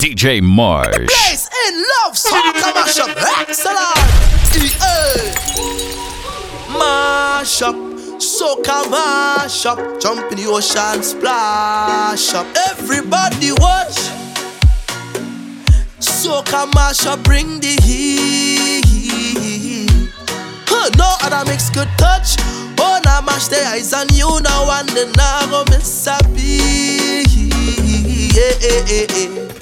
DJ 0.00 0.40
Marsh. 0.40 0.94
Place 0.94 1.50
in 1.66 1.82
love 2.04 2.16
song 2.16 2.52
mashup, 2.54 3.16
Excellent. 3.40 3.98
EA. 4.54 5.34
Mash 6.78 7.62
up. 7.62 7.74
Soca 8.20 8.88
mash 8.88 9.66
up. 9.66 10.00
Jump 10.00 10.30
in 10.30 10.38
the 10.38 10.46
ocean, 10.46 11.02
splash 11.02 12.32
up. 12.32 12.46
Everybody 12.70 13.50
watch. 13.58 13.98
Soca 15.98 16.72
mash 16.76 17.04
up, 17.04 17.20
bring 17.24 17.58
the 17.58 17.76
heat. 17.82 18.84
Huh, 20.68 20.90
no 20.96 21.16
other 21.24 21.44
mix 21.50 21.70
could 21.70 21.88
touch. 21.98 22.36
Oh, 22.78 23.00
now 23.04 23.20
mash 23.22 23.48
the 23.48 23.66
eyes 23.66 23.92
on 23.92 24.06
you 24.14 24.28
now 24.42 24.78
and 24.78 24.88
then 24.90 25.12
I 25.18 25.48
go 25.50 25.64
miss 25.70 26.06
a 26.06 26.16
beat. 26.36 27.26
Yeah, 28.32 28.52
yeah, 28.60 28.84
yeah, 28.86 29.06
yeah. 29.10 29.57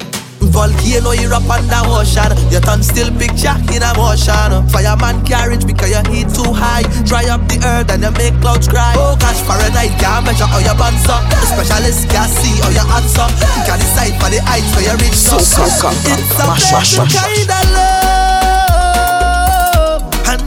Volcano, 0.56 1.12
you 1.12 1.28
up 1.28 1.44
under 1.52 1.84
ocean. 1.84 2.32
Your 2.48 2.64
tongue 2.64 2.80
still 2.80 3.12
picture 3.20 3.52
in 3.76 3.84
a 3.84 3.92
motion. 3.92 4.64
Fireman 4.72 5.20
carriage 5.28 5.68
because 5.68 5.92
your 5.92 6.00
heat 6.08 6.32
too 6.32 6.48
high. 6.48 6.80
Dry 7.04 7.28
up 7.28 7.44
the 7.44 7.60
earth 7.60 7.92
and 7.92 8.00
you 8.00 8.10
make 8.16 8.32
clouds 8.40 8.66
cry. 8.66 8.96
Oh 8.96 9.20
gosh, 9.20 9.44
paradise 9.44 9.92
can't 10.00 10.24
measure 10.24 10.48
all 10.48 10.64
your 10.64 10.72
buns 10.80 11.04
up. 11.12 11.28
The 11.28 11.44
specialist 11.44 12.08
can't 12.08 12.32
see 12.32 12.56
how 12.64 12.72
your 12.72 12.88
hands 12.88 13.12
up. 13.20 13.28
You 13.36 13.68
can 13.68 13.76
decide 13.84 14.16
for 14.16 14.32
the 14.32 14.40
eyes 14.48 14.64
for 14.72 14.80
your 14.80 14.96
rich. 14.96 15.12
So 15.12 15.36
come, 15.36 15.68
come, 15.76 15.92
come, 16.40 16.48
mash, 16.48 16.72
mash, 16.72 16.96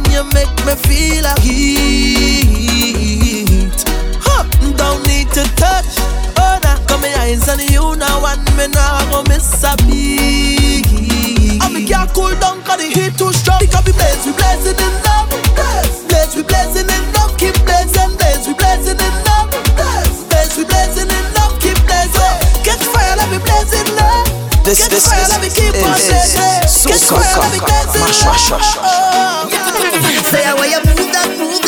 you 0.10 0.26
make 0.34 0.50
me 0.66 0.74
feel 0.74 1.26
a 1.26 1.40
heat. 1.40 2.50
Huh, 4.20 4.44
don't 4.76 5.06
need 5.06 5.30
to 5.38 5.44
touch 5.56 6.29
brother. 6.60 6.82
Come 6.88 7.04
here, 7.04 7.16
eyes 7.18 7.48
on 7.50 7.60
you 7.60 7.96
now, 7.96 8.26
and 8.26 8.44
me 8.58 8.68
now 8.68 9.10
go 9.12 9.24
miss 9.24 9.64
a 9.64 9.76
beat. 9.88 10.88
And 11.64 11.74
me 11.74 11.86
can't 11.88 12.12
cool 12.14 12.34
down, 12.40 12.62
cause 12.64 12.78
the 12.78 12.88
heat 12.88 13.18
too 13.18 13.34
strong. 13.34 13.60
Because 13.60 13.86
we 13.86 13.94
blaze, 13.94 14.26
we 14.26 14.34
blazing 14.34 14.78
in 14.78 14.94
love. 15.04 15.30
Blaze, 15.56 16.04
blaze, 16.08 16.36
we 16.36 16.44
blazing 16.44 16.88
in 16.88 17.04
love. 17.14 17.36
Keep 17.38 17.56
blazing, 17.66 18.16
blaze, 18.18 18.48
we 18.48 18.54
blazing 18.54 19.00
in 19.00 19.16
love. 19.28 19.50
Blaze, 19.76 20.24
blaze, 20.28 20.56
we 20.58 20.64
in 21.10 21.26
love. 21.36 21.54
Keep 21.60 21.80
blazing. 21.86 22.38
Catch 22.64 22.84
fire, 22.84 23.16
let 23.16 23.30
me 23.32 23.40
blaze 23.40 23.74
it 23.74 23.90
love. 23.96 24.28
This, 24.64 24.84
Catch 24.84 24.92
this, 24.92 25.08
fire, 25.08 25.20
this, 25.20 25.30
let 25.32 25.42
me 25.42 25.50
keep 25.50 25.74
on 25.84 25.96
blazing. 25.96 26.60
Catch 26.88 27.06
fire, 27.08 27.36
let 27.40 27.52
me 27.52 27.60
blaze 27.60 27.94
in 27.96 28.04
love. 28.04 28.40
Say, 30.30 30.44
I 30.46 30.54
want 30.54 30.70
you 30.70 30.82
move 30.86 31.12
that 31.14 31.30
move. 31.38 31.59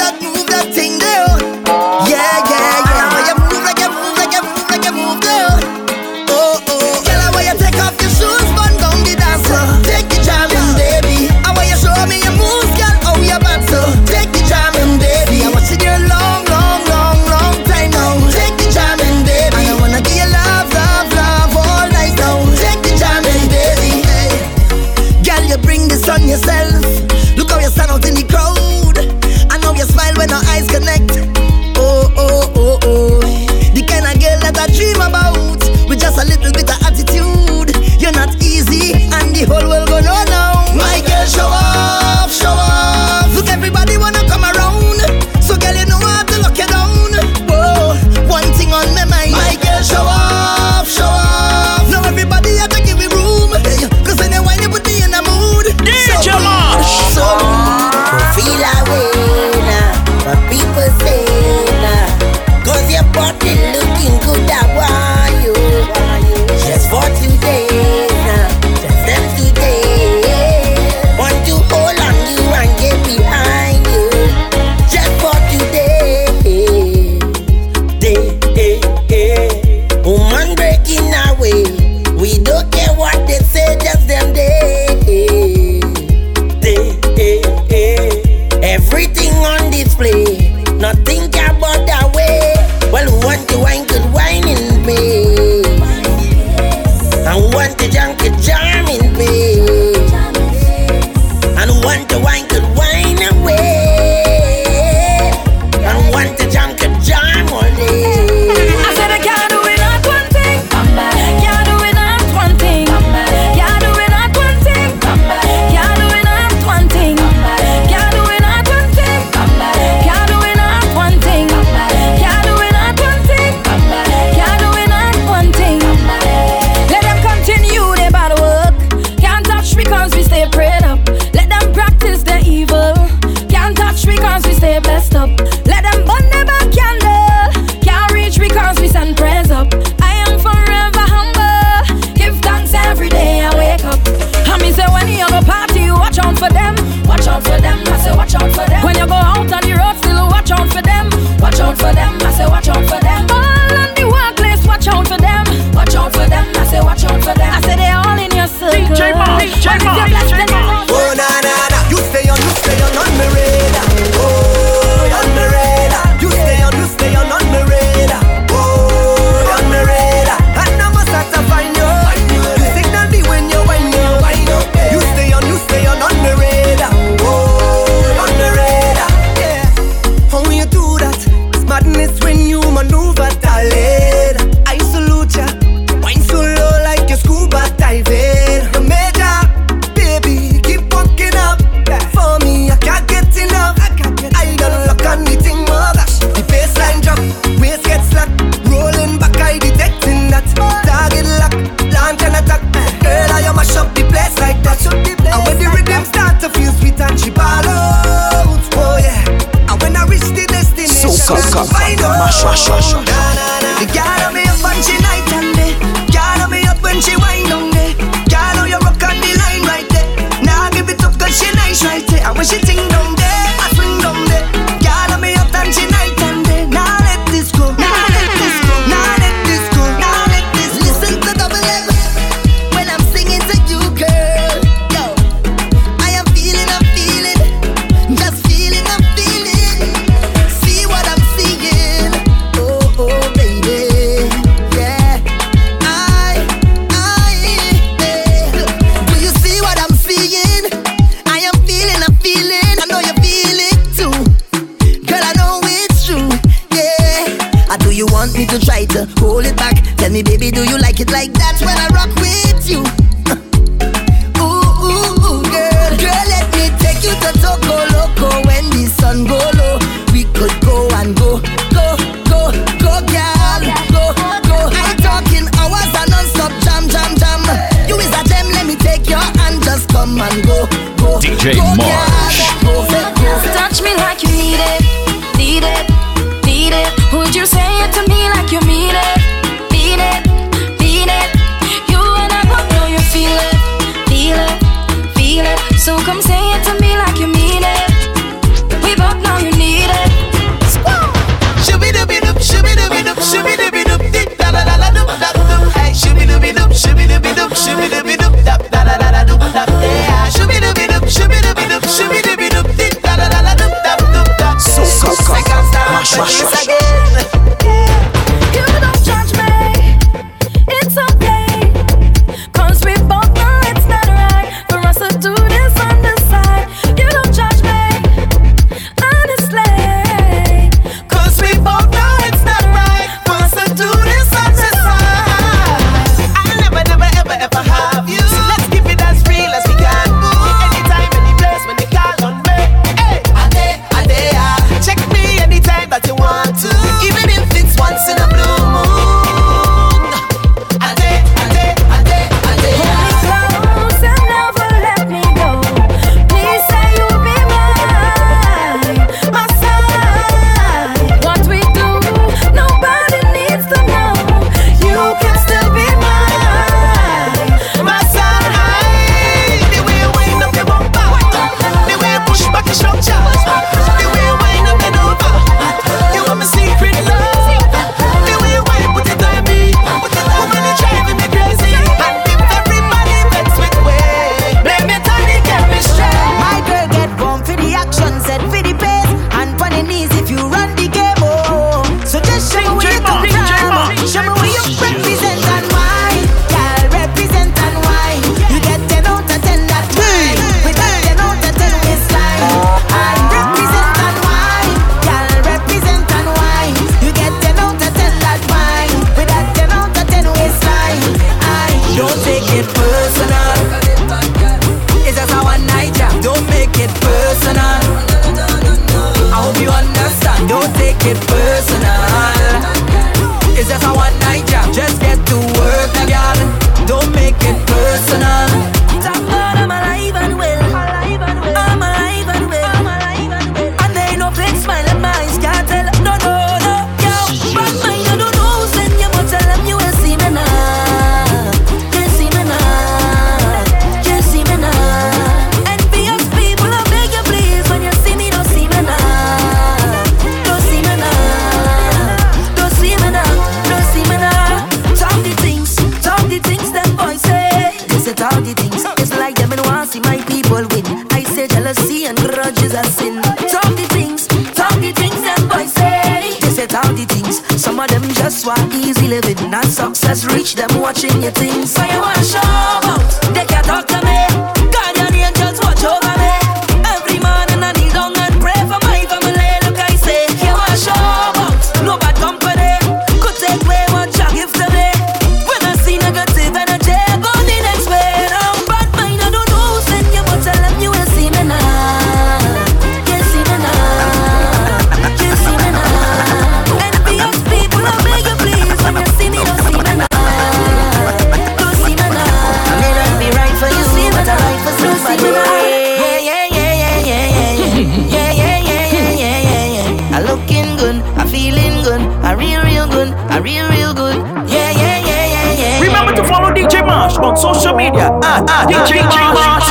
good. 510.92 511.04
I 511.18 511.26
feeling 511.28 511.83
good. 511.83 512.02
I 512.24 512.34
real 512.34 512.62
real 512.64 512.88
good. 512.88 513.10
I 513.32 513.38
real 513.40 513.68
real 513.70 513.94
good. 513.94 514.18
Yeah 514.50 514.72
yeah 514.72 514.98
yeah 515.00 515.26
yeah 515.36 515.52
yeah. 515.62 515.82
Remember 515.82 516.14
to 516.16 516.24
follow 516.24 516.52
DJ 516.52 516.86
Marsh 516.86 517.18
on 517.18 517.38
social 517.38 517.76
media 517.76 518.08
at 518.12 518.24
ah, 518.24 518.46
ah 518.48 518.64
DJ 518.68 519.00
Marsh. 519.04 519.68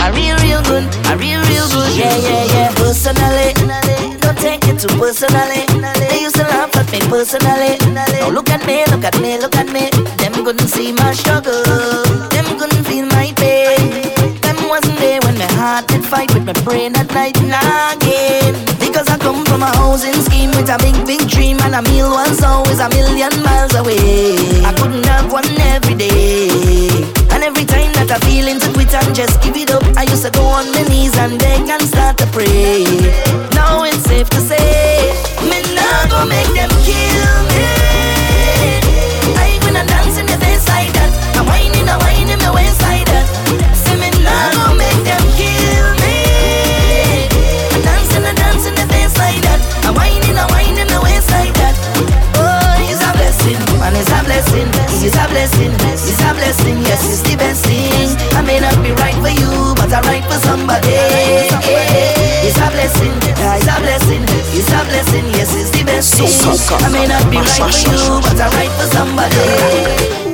I 0.00 0.08
real 0.14 0.36
real 0.44 0.62
good. 0.64 0.84
I 1.06 1.14
real 1.14 1.40
real 1.50 1.68
good. 1.68 1.92
Yeah 1.96 2.16
yeah 2.16 2.44
yeah. 2.54 2.68
Personally, 2.76 3.52
don't 4.20 4.38
take 4.38 4.64
it 4.68 4.78
too 4.80 4.92
personally. 4.98 5.62
They 6.00 6.20
used 6.22 6.36
to 6.36 6.44
laugh 6.44 6.76
at 6.76 6.90
me 6.92 7.00
personally. 7.08 7.76
Now 7.92 8.30
look 8.30 8.50
at 8.50 8.66
me, 8.66 8.84
look 8.92 9.04
at 9.04 9.20
me, 9.20 9.38
look 9.38 9.56
at 9.56 9.68
me. 9.68 9.90
Them 10.20 10.32
couldn't 10.44 10.68
see 10.68 10.92
my 10.92 11.12
struggle. 11.12 11.62
Them 12.32 12.46
couldn't 12.58 12.84
feel 12.84 13.06
my 13.06 13.32
pain. 13.36 14.12
Them 14.40 14.56
wasn't 14.68 14.98
there 14.98 15.20
when 15.24 15.36
my 15.38 15.50
heart 15.58 15.86
did 15.88 16.04
fight 16.04 16.32
with 16.34 16.44
my 16.44 16.56
brain 16.64 16.96
at 16.96 17.08
night 17.12 17.36
and 17.40 17.52
again 18.00 18.65
from 19.56 19.62
a 19.62 19.76
housing 19.78 20.12
scheme 20.12 20.50
with 20.50 20.68
a 20.68 20.76
big, 20.76 20.94
big 21.06 21.26
dream 21.30 21.58
and 21.60 21.74
a 21.74 21.82
meal 21.90 22.10
once 22.10 22.42
always 22.42 22.78
a 22.78 22.88
million 22.90 23.32
miles 23.42 23.74
away. 23.74 24.36
I 24.62 24.74
couldn't 24.76 25.06
have 25.06 25.32
one 25.32 25.48
every 25.72 25.94
day. 25.94 26.88
And 27.30 27.42
every 27.42 27.64
time 27.64 27.90
that 27.94 28.10
I 28.10 28.18
feel 28.28 28.48
into 28.48 28.70
quit 28.74 28.92
and 28.92 29.14
just 29.14 29.40
give 29.40 29.56
it 29.56 29.70
up, 29.70 29.82
I 29.96 30.02
used 30.02 30.24
to 30.26 30.30
go 30.30 30.44
on 30.44 30.70
my 30.72 30.82
knees 30.82 31.16
and 31.16 31.38
beg 31.38 31.70
and 31.70 31.82
start 31.82 32.18
to 32.18 32.26
pray. 32.36 32.84
Now 33.56 33.84
it's 33.84 34.04
safe 34.04 34.28
to 34.30 34.40
say 34.40 34.75
blessing. 55.46 55.72
It's 55.92 56.20
a 56.20 56.34
blessing, 56.34 56.78
yes, 56.82 57.04
it's 57.06 57.22
the 57.22 57.36
best 57.36 57.64
thing. 57.66 58.16
I 58.36 58.42
may 58.42 58.60
not 58.60 58.76
be 58.82 58.90
right 58.92 59.14
for 59.14 59.28
you, 59.28 59.74
but 59.76 59.92
I'm 59.92 60.02
right 60.04 60.24
for 60.24 60.38
somebody. 60.40 60.88
It's 60.90 62.58
a 62.58 62.70
blessing, 62.70 63.12
it's 63.22 63.66
a 63.66 63.80
blessing, 63.80 64.22
it's 64.54 64.68
a 64.70 64.84
blessing, 64.84 65.26
yes, 65.34 65.54
it's 65.54 65.70
the 65.70 65.84
best 65.84 66.14
thing. 66.14 66.26
I 66.84 66.88
may 66.90 67.06
not 67.06 67.30
be 67.30 67.38
right 67.38 67.74
for 67.74 67.94
you, 67.94 68.20
but 68.22 68.40
I'm 68.40 68.50
right 68.52 68.70
for 68.70 68.86
somebody. 68.94 70.25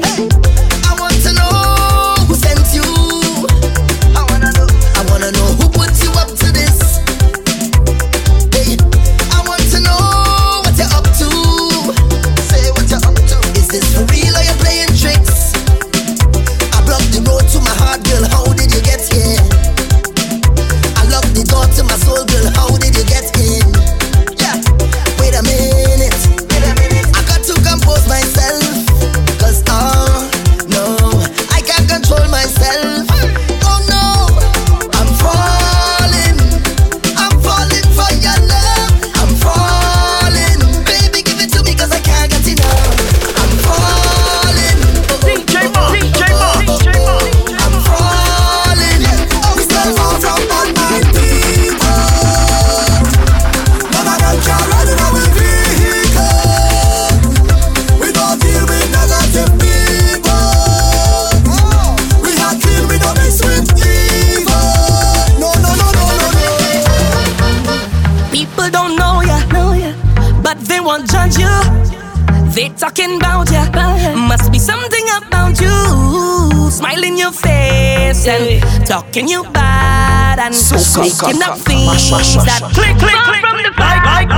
Making 80.96 81.42
up 81.42 81.58
things 81.58 82.10
that 82.44 82.60
click, 82.74 82.98
click, 82.98 83.16
click 83.24 83.42
the 83.64 83.72
back. 83.76 84.04
Like, 84.04 84.28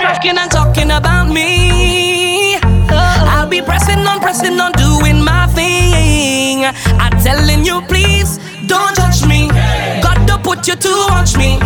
talking 0.00 0.38
and 0.38 0.50
talking 0.50 0.90
about 0.90 1.28
me. 1.28 2.56
I'll 2.90 3.48
be 3.48 3.62
pressing 3.62 4.06
on, 4.06 4.20
pressing 4.20 4.58
on, 4.58 4.72
doing 4.72 5.22
my 5.22 5.46
thing. 5.48 6.64
I'm 6.98 7.12
telling 7.22 7.64
you, 7.64 7.82
please 7.82 8.38
don't 8.66 8.96
judge 8.96 9.26
me. 9.26 9.48
God 10.02 10.26
to 10.26 10.38
put 10.38 10.66
you 10.66 10.76
to 10.76 11.06
watch 11.10 11.36
me. 11.36 11.58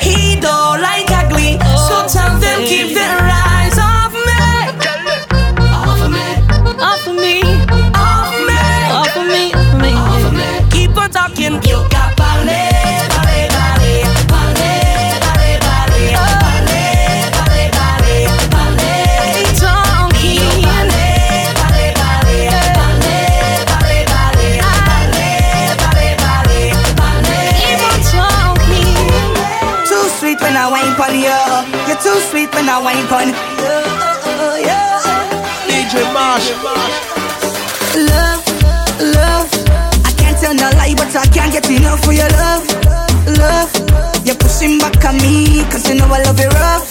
He 0.00 0.40
don't 0.40 0.80
like 0.80 1.10
ugly, 1.10 1.58
so 1.88 2.06
tell 2.06 2.38
them 2.38 2.60
keep 2.64 2.94
their 2.94 3.18
eyes 3.20 3.51
I 32.72 32.80
wine 32.80 32.96
you. 32.96 33.36
DJ 35.68 36.08
Marsh. 36.16 36.48
Love, 37.92 38.40
love 39.12 39.48
I 40.08 40.12
can't 40.16 40.38
tell 40.40 40.54
no 40.54 40.72
lie, 40.80 40.94
but 40.96 41.12
I 41.14 41.26
can't 41.28 41.52
get 41.52 41.68
enough 41.68 42.00
for 42.00 42.14
your 42.16 42.30
love, 42.40 42.64
love. 43.36 43.68
You're 44.24 44.40
pushing 44.40 44.78
back 44.78 45.04
on 45.04 45.20
me, 45.20 45.68
cause 45.68 45.84
you 45.86 45.96
know 46.00 46.08
I 46.08 46.24
love 46.24 46.40
you 46.40 46.48
rough, 46.48 46.88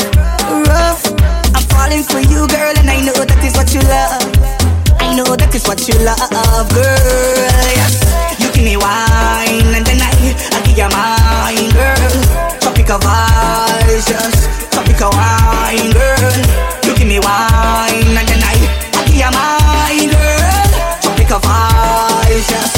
rough. 0.69 1.01
I'm 1.57 1.65
falling 1.73 2.03
for 2.05 2.21
you, 2.29 2.45
girl, 2.45 2.77
and 2.77 2.85
I 2.85 3.01
know 3.01 3.17
that 3.17 3.41
is 3.41 3.57
what 3.57 3.73
you 3.73 3.81
love. 3.81 4.21
I 5.01 5.15
know 5.17 5.33
that 5.35 5.49
is 5.55 5.65
what 5.65 5.81
you 5.89 5.97
love, 6.05 6.69
girl, 6.77 7.73
yes. 7.73 8.05
You 8.37 8.53
give 8.53 8.65
me 8.69 8.77
wine, 8.77 9.73
and 9.73 9.81
then 9.81 9.97
I, 9.97 10.13
I 10.45 10.61
give 10.61 10.77
you 10.77 10.89
mine, 10.93 11.73
girl. 11.73 12.61
Tropical 12.61 12.99
vibes, 13.01 14.05
yes. 14.13 14.70
Tropical 15.01 15.17
wine, 15.17 15.89
girl. 15.97 16.29
You 16.85 16.93
give 16.93 17.09
me 17.09 17.17
wine, 17.17 18.13
and 18.13 18.21
then 18.21 18.37
I, 18.37 18.53
I 18.93 19.01
give 19.09 19.17
you 19.17 19.33
mine, 19.33 20.13
girl. 20.13 20.69
Tropical 21.01 21.41
vibes, 21.41 22.45
yes. 22.53 22.69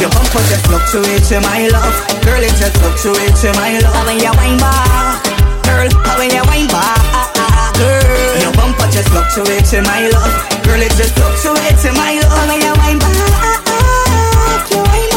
Your 0.00 0.08
bumper 0.08 0.40
just 0.48 0.64
fluctuates 0.64 1.28
to 1.28 1.40
my 1.44 1.68
love. 1.68 1.92
Girl, 2.24 2.40
it 2.40 2.56
just 2.56 2.80
fluctuates 2.80 3.44
to 3.44 3.52
my 3.60 3.76
love. 3.76 4.06
When 4.08 4.24
you 4.24 4.32
wine 4.32 4.56
back 4.56 5.20
Girl, 5.68 5.84
when 6.16 6.32
you 6.32 6.40
wine 6.48 6.66
back 6.72 7.36
Girl, 7.76 8.40
your 8.40 8.52
bumper 8.56 8.88
just 8.88 9.12
fluctuates 9.12 9.76
to 9.76 9.82
my 9.84 10.08
love. 10.08 10.32
Girl, 10.64 10.80
it 10.80 10.96
just 10.96 11.12
fluctuates 11.12 11.84
to 11.84 11.92
my 11.92 12.16
love. 12.24 12.48
When 12.48 12.56
you 12.56 12.72
wine 12.80 12.96
back 12.96 14.64
You 14.72 14.80
wine 14.80 15.12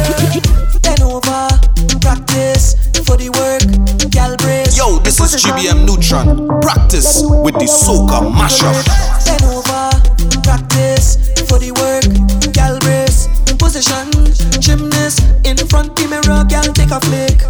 back 0.00 0.75
is 5.34 5.44
GBM 5.44 5.86
Nutron 5.86 6.60
Practice 6.60 7.22
with 7.42 7.54
the 7.54 7.66
soca 7.66 8.30
mashup 8.32 8.76
Bend 9.24 9.44
over 9.44 9.90
Practice 10.42 11.16
for 11.48 11.58
the 11.58 11.72
work 11.72 12.06
position. 13.76 14.08
Gymnast 14.60 15.20
in 15.44 15.56
front 15.68 15.94
the 15.96 16.06
mirror, 16.08 16.44
girl, 16.48 16.68
take 16.72 16.94
a 16.94 17.00
flick. 17.00 17.42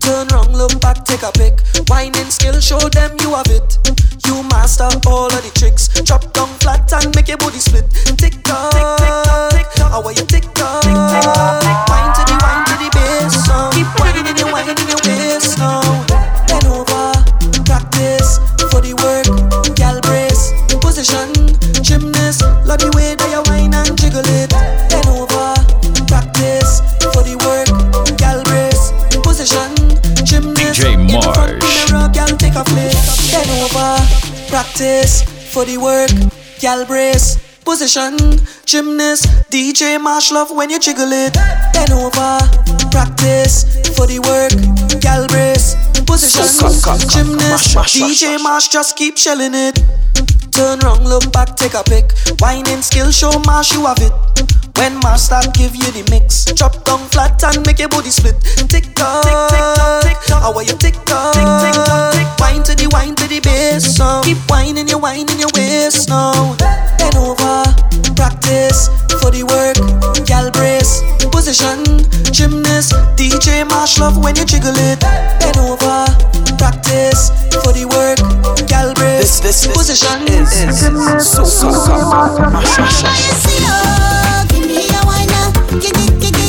Turn 0.00 0.26
round, 0.28 0.52
look 0.52 0.80
back, 0.80 1.04
take 1.04 1.22
a 1.22 1.32
pic. 1.32 1.60
Whining 1.88 2.30
skill, 2.30 2.58
show 2.60 2.78
them 2.90 3.16
you 3.20 3.34
have 3.34 3.46
it. 3.46 3.78
You 4.26 4.42
master 4.50 4.90
all 5.06 5.32
of 5.32 5.42
the 5.42 5.52
tricks. 5.54 5.88
Drop 6.02 6.32
down 6.32 6.48
flat 6.60 6.92
and 6.92 7.14
make 7.14 7.28
your 7.28 7.38
body 7.38 7.58
split. 7.58 7.88
Tick 8.18 8.42
tock, 8.42 8.72
tick 8.72 8.84
tick 8.98 9.14
tock, 9.24 9.50
tick 9.52 9.68
tock. 9.76 9.90
How 9.92 10.02
are 10.02 10.12
you 10.12 10.26
tick 10.26 10.46
tock? 10.54 10.82
Tick 10.82 10.92
tick 10.92 11.24
tock, 11.30 11.61
position, 37.82 38.16
gymnast. 38.64 39.26
DJ 39.50 40.00
Marsh 40.00 40.30
love 40.30 40.52
when 40.52 40.70
you 40.70 40.78
jiggle 40.78 41.10
it, 41.10 41.34
Then 41.74 41.90
over, 41.90 42.38
practice 42.92 43.64
for 43.96 44.06
the 44.06 44.20
work, 44.22 44.54
gal 45.00 45.26
brace, 45.26 45.74
position, 46.06 46.46
gymnast. 47.10 47.74
DJ 47.98 48.40
Marsh 48.40 48.68
just 48.68 48.96
keep 48.96 49.18
shelling 49.18 49.54
it. 49.54 49.82
Turn 50.52 50.78
round, 50.80 51.04
look 51.04 51.32
back, 51.32 51.56
take 51.56 51.74
a 51.74 51.82
pic. 51.82 52.12
Whining 52.38 52.82
skill, 52.82 53.10
show 53.10 53.32
Marsh 53.46 53.72
you 53.72 53.84
have 53.84 53.98
it. 53.98 54.61
When 54.82 54.98
master 54.98 55.38
give 55.54 55.76
you 55.78 55.86
the 55.94 56.02
mix, 56.10 56.42
drop 56.58 56.74
down 56.82 56.98
flat 57.14 57.38
and 57.46 57.62
make 57.62 57.78
your 57.78 57.86
body 57.86 58.10
split. 58.10 58.34
Tick 58.66 58.90
tock, 58.98 59.22
tick 59.22 59.38
tick 59.54 59.62
tock, 59.78 60.02
tick 60.02 60.18
tock. 60.26 60.42
How 60.42 60.50
are 60.50 60.66
you 60.66 60.74
tick 60.74 60.98
tock, 61.06 61.38
tick 61.38 61.46
tick 61.62 61.78
tock, 61.86 62.10
tick. 62.18 62.26
Wine 62.42 62.66
to 62.66 62.74
the 62.74 62.90
wine 62.90 63.14
to 63.14 63.30
the 63.30 63.38
bass 63.38 64.02
now. 64.02 64.26
Keep 64.26 64.42
whining 64.50 64.90
your 64.90 64.98
wine 64.98 65.30
in 65.30 65.38
your 65.38 65.54
waist 65.54 66.10
now. 66.10 66.58
Bend 66.98 67.14
over, 67.14 67.62
practice 68.18 68.90
for 69.22 69.30
the 69.30 69.46
work. 69.46 69.78
Gal 70.26 70.50
brace, 70.50 70.98
position, 71.30 71.86
gymnast. 72.34 72.98
DJ 73.14 73.62
Marsh 73.70 74.02
love 74.02 74.18
when 74.18 74.34
you 74.34 74.42
jiggle 74.42 74.74
it. 74.74 74.98
Bend 75.38 75.62
over, 75.62 76.10
practice 76.58 77.30
for 77.62 77.70
the 77.70 77.86
work. 77.86 78.18
Gal 78.66 78.90
brace, 78.98 79.38
this, 79.38 79.62
this, 79.62 79.62
this 79.62 79.76
position, 79.78 80.26
is, 80.26 80.50
is 80.50 81.30
so 81.30 81.46
so 81.46 81.70
so. 81.70 81.94
Mash 82.50 82.82
mash 82.82 82.98
mash. 83.06 83.46
Give 83.46 84.21
yeah, 85.80 85.90
yeah, 86.20 86.30
yeah. 86.36 86.41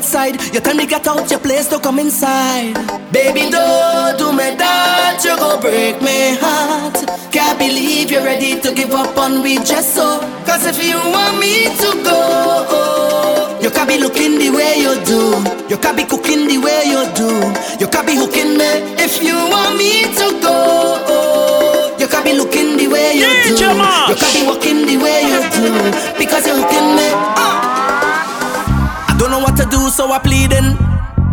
You 0.00 0.60
tell 0.60 0.74
me 0.74 0.86
get 0.86 1.06
out 1.06 1.30
your 1.30 1.40
place 1.40 1.68
to 1.68 1.78
come 1.78 1.98
inside. 1.98 2.72
Baby, 3.12 3.50
don't 3.50 4.16
do 4.16 4.32
me 4.32 4.56
that, 4.56 5.20
you 5.22 5.36
go 5.36 5.60
break 5.60 6.00
my 6.00 6.40
heart. 6.40 6.96
Can't 7.30 7.58
believe 7.58 8.10
you're 8.10 8.24
ready 8.24 8.58
to 8.62 8.72
give 8.72 8.92
up 8.92 9.14
on 9.18 9.42
me 9.42 9.56
just 9.58 9.94
so. 9.94 10.18
Cause 10.46 10.64
if 10.64 10.82
you 10.82 10.96
want 10.96 11.38
me 11.38 11.68
to 11.84 12.02
go, 12.02 13.58
you 13.60 13.68
can 13.68 13.86
be 13.86 13.98
looking 13.98 14.38
the 14.38 14.48
way 14.48 14.80
you 14.80 14.96
do. 15.04 15.36
You 15.68 15.76
can 15.76 15.94
be 15.96 16.04
cooking 16.04 16.48
the 16.48 16.56
way 16.56 16.88
you 16.88 17.04
do. 17.12 17.28
You 17.78 17.86
can 17.86 18.06
be 18.06 18.16
hooking 18.16 18.56
me 18.56 18.96
if 18.96 19.22
you 19.22 19.36
want 19.36 19.76
me 19.76 20.08
to 20.16 20.26
go. 20.40 21.92
You 22.00 22.08
can 22.08 22.24
be 22.24 22.32
looking 22.32 22.78
the 22.78 22.88
way 22.88 23.20
you 23.20 23.28
do. 23.44 23.52
You 23.52 24.16
can 24.16 24.32
be 24.32 24.46
walking 24.48 24.86
the 24.88 24.96
way 24.96 25.28
you 25.28 25.44
do. 25.52 25.68
Because 26.16 26.46
you're 26.46 26.56
hooking 26.56 26.96
me. 26.96 26.99
Do, 29.90 29.96
so 29.96 30.12
I 30.12 30.18
pleading. 30.18 30.76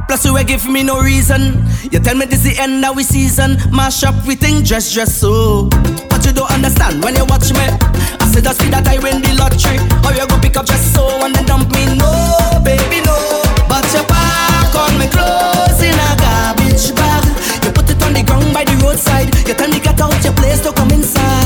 Plus 0.08 0.26
you 0.26 0.34
give 0.44 0.66
me 0.66 0.82
no 0.82 1.00
reason. 1.02 1.64
You 1.92 2.00
tell 2.00 2.16
me 2.16 2.26
this 2.26 2.42
the 2.42 2.58
end 2.60 2.84
of 2.86 2.96
we 2.96 3.04
season. 3.04 3.58
Mash 3.72 4.04
up 4.04 4.16
we 4.26 4.36
think 4.36 4.66
dress 4.66 4.94
dress 4.94 5.14
so. 5.16 5.68
But 6.10 6.26
you 6.26 6.34
don't 6.34 6.50
understand 6.50 7.04
when 7.04 7.16
you 7.16 7.26
watch 7.26 7.54
me. 7.54 7.66
I 8.20 8.26
said 8.32 8.44
that's 8.44 8.58
see 8.58 8.70
that 8.70 8.88
I 8.88 8.98
win 9.00 9.22
the 9.22 9.34
lottery. 9.38 9.78
Or 10.06 10.14
you 10.18 10.26
go 10.28 10.40
pick 10.40 10.58
up 10.58 10.66
just 10.66 10.94
so 10.94 11.06
and 11.26 11.36
then 11.36 11.46
dump 11.46 11.70
me. 11.72 11.86
No, 11.98 12.10
baby, 12.64 13.02
no. 13.06 13.18
But 13.70 13.86
you 13.94 14.02
pack 14.10 14.74
on 14.74 14.98
me 14.98 15.08
clothes 15.14 15.82
in 15.84 15.94
a 15.94 16.10
garbage 16.18 16.96
bag. 16.98 17.24
You 17.64 17.72
put 17.72 17.90
it 17.90 18.02
on 18.02 18.14
the 18.14 18.24
ground 18.24 18.54
by 18.54 18.64
the 18.64 18.74
roadside. 18.82 19.30
You 19.48 19.54
tell 19.54 19.70
me 19.70 19.80
get 19.80 20.02
out 20.02 20.18
your 20.24 20.34
place 20.34 20.62
to 20.62 20.74
come 20.74 20.90
inside. 20.92 21.37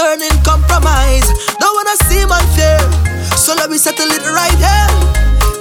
Concerning 0.00 0.32
compromise. 0.40 1.28
Don't 1.60 1.76
wanna 1.76 1.96
see 2.08 2.24
man 2.24 2.40
fail, 2.56 2.80
so 3.36 3.52
let 3.52 3.68
me 3.68 3.76
settle 3.76 4.08
it 4.08 4.24
right 4.32 4.56
here. 4.56 4.88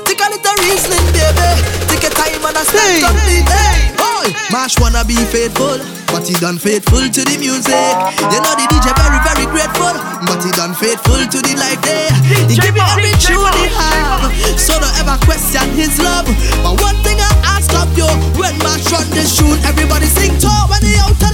Take 0.08 0.24
a 0.24 0.32
little 0.32 0.56
reasoning, 0.64 1.04
baby. 1.12 1.52
Take 1.92 2.08
your 2.08 2.16
time 2.16 2.40
and 2.48 2.56
I 2.56 2.64
stand 2.64 3.04
on 3.04 3.16
me. 3.28 3.44
Hey, 3.44 3.92
boy, 4.00 4.32
Marsh 4.52 4.80
wanna 4.80 5.04
be 5.04 5.20
faithful, 5.28 5.76
but 6.08 6.24
he 6.24 6.40
done 6.40 6.58
faithful 6.58 7.04
to 7.04 7.22
the 7.28 7.36
music. 7.36 7.92
You 8.32 8.40
know 8.40 8.56
the 8.56 8.64
DJ 8.72 8.96
very 8.96 9.20
very 9.28 9.46
grateful, 9.52 9.92
but 10.24 10.40
he 10.40 10.52
done 10.56 10.72
faithful 10.72 11.20
to 11.20 11.40
the 11.44 11.60
life 11.60 11.82
there. 11.84 12.08
He 12.48 12.56
give 12.56 12.72
me 12.72 12.84
every 12.96 13.12
tune 13.20 13.44
he 13.60 13.68
have, 13.76 14.24
so 14.56 14.80
don't 14.80 14.96
ever 15.04 15.20
question 15.28 15.68
his 15.76 16.00
love. 16.00 16.24
But 16.64 16.80
one 16.80 16.96
thing 17.04 17.20
I 17.20 17.60
ask 17.60 17.76
of 17.76 17.92
you, 17.92 18.08
when 18.40 18.56
Marsh 18.64 18.88
run 18.88 19.04
this 19.12 19.36
tune, 19.36 19.60
everybody 19.68 20.08
sing 20.08 20.32
tall 20.40 20.72
when 20.72 20.80
he 20.88 20.96
out 20.96 21.29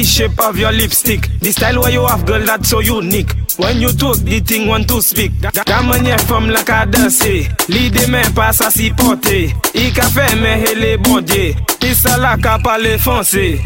the 0.00 0.06
shape 0.06 0.40
of 0.40 0.58
your 0.58 0.72
lipstick. 0.72 1.28
The 1.40 1.52
style 1.52 1.80
where 1.80 1.90
you 1.90 2.06
have, 2.06 2.24
girl, 2.24 2.40
that's 2.40 2.70
so 2.70 2.80
unique. 2.80 3.32
When 3.58 3.80
you 3.80 3.92
talk, 3.92 4.16
the 4.18 4.40
thing 4.40 4.66
want 4.66 4.88
to 4.88 5.02
speak. 5.02 5.32
Da 5.40 5.82
manye 5.82 6.16
fom 6.24 6.48
la 6.48 6.62
ka 6.64 6.86
danse, 6.86 7.44
li 7.68 7.90
de 7.90 8.06
men 8.08 8.32
pa 8.32 8.50
sa 8.52 8.70
si 8.70 8.90
pote. 8.90 9.52
I 9.74 9.90
ka 9.92 10.08
fe 10.08 10.24
hele 10.64 10.96
body, 11.04 11.52
eh. 11.52 11.54
i 11.84 11.92
a 12.12 12.16
la 12.16 12.36
ka 12.36 12.58
pale 12.64 12.96
fonse. 12.98 13.60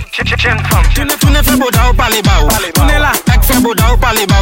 tu 1.21 1.31
ne 1.31 1.43
fais 1.43 1.57
boda 1.57 1.91
ou 1.91 1.95
pale 1.95 2.21
ba 2.23 2.35
Tu 2.75 2.81
ne 2.81 2.99
la, 2.99 3.13
ek 3.35 3.45
fais 3.45 3.61
boda 3.61 3.93
ou 3.93 3.99
pale 3.99 4.27
ba 4.27 4.37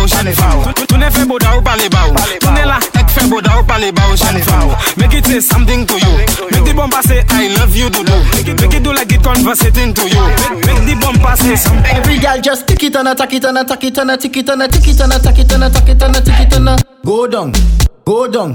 Tu 0.89 0.97
ne 0.97 1.11
fais 1.11 1.27
boda 1.27 1.57
ou 1.59 1.63
pale 1.63 1.89
ba 1.91 2.09
ou 2.09 2.52
for 3.33 3.41
that 3.41 3.65
parler 3.67 3.93
bah 3.93 4.13
au 4.13 5.01
Make 5.01 5.15
it 5.15 5.25
say 5.25 5.41
something 5.41 5.87
to 5.87 5.97
you 5.97 6.13
Make 6.53 6.65
the 6.69 6.75
bumper 6.77 7.01
say 7.01 7.25
I 7.33 7.49
love 7.57 7.75
you 7.75 7.89
do 7.89 8.05
do 8.05 8.17
Make 8.61 8.77
it 8.77 8.85
do 8.85 8.93
like 8.93 9.11
it 9.11 9.23
conversating 9.25 9.95
to 9.97 10.05
you 10.05 10.21
Make, 10.61 10.69
make 10.69 10.83
the 10.85 10.95
bumper 11.01 11.37
say 11.41 11.57
something 11.57 11.97
Every 11.97 12.19
girl 12.21 12.37
just 12.43 12.69
tick 12.69 12.83
it 12.85 12.95
and 12.95 13.09
attack 13.09 13.33
it 13.33 13.45
and 13.45 13.57
attack 13.57 13.85
it 13.85 13.97
and 13.97 14.11
attack 14.11 14.37
it 14.37 14.49
and 14.51 14.63
attack 14.63 14.87
it 14.87 15.01
and 15.01 15.13
attack 15.13 15.39
it 15.39 15.53
and 15.53 15.65
attack 15.65 15.89
it 15.89 16.03
and 16.03 16.17
attack 16.17 16.41
it 16.45 16.53
and 16.53 16.85
Go 17.05 17.27
down, 17.27 17.53
go 18.05 18.29
down, 18.29 18.53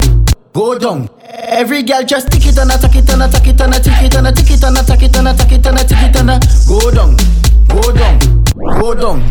go 0.54 0.78
down 0.78 1.10
Every 1.26 1.82
girl 1.82 2.04
just 2.04 2.32
tick 2.32 2.46
it 2.46 2.58
and 2.58 2.70
attack 2.70 2.96
it 2.96 3.10
and 3.10 3.24
attack 3.24 3.48
it 3.48 3.60
and 3.60 3.74
attack 3.74 4.04
it 4.04 4.14
and 4.14 4.28
attack 4.28 4.52
it 4.52 4.64
and 4.64 4.78
attack 4.78 5.02
it 5.02 5.16
and 5.18 5.28
attack 5.28 5.52
it 5.52 5.66
and 5.66 5.80
attack 5.82 6.06
it 6.06 6.16
and 6.22 6.30
Go 6.70 6.92
down, 6.94 7.18
go 7.66 7.82
down, 7.98 8.16
go 8.54 8.94
down 8.94 9.22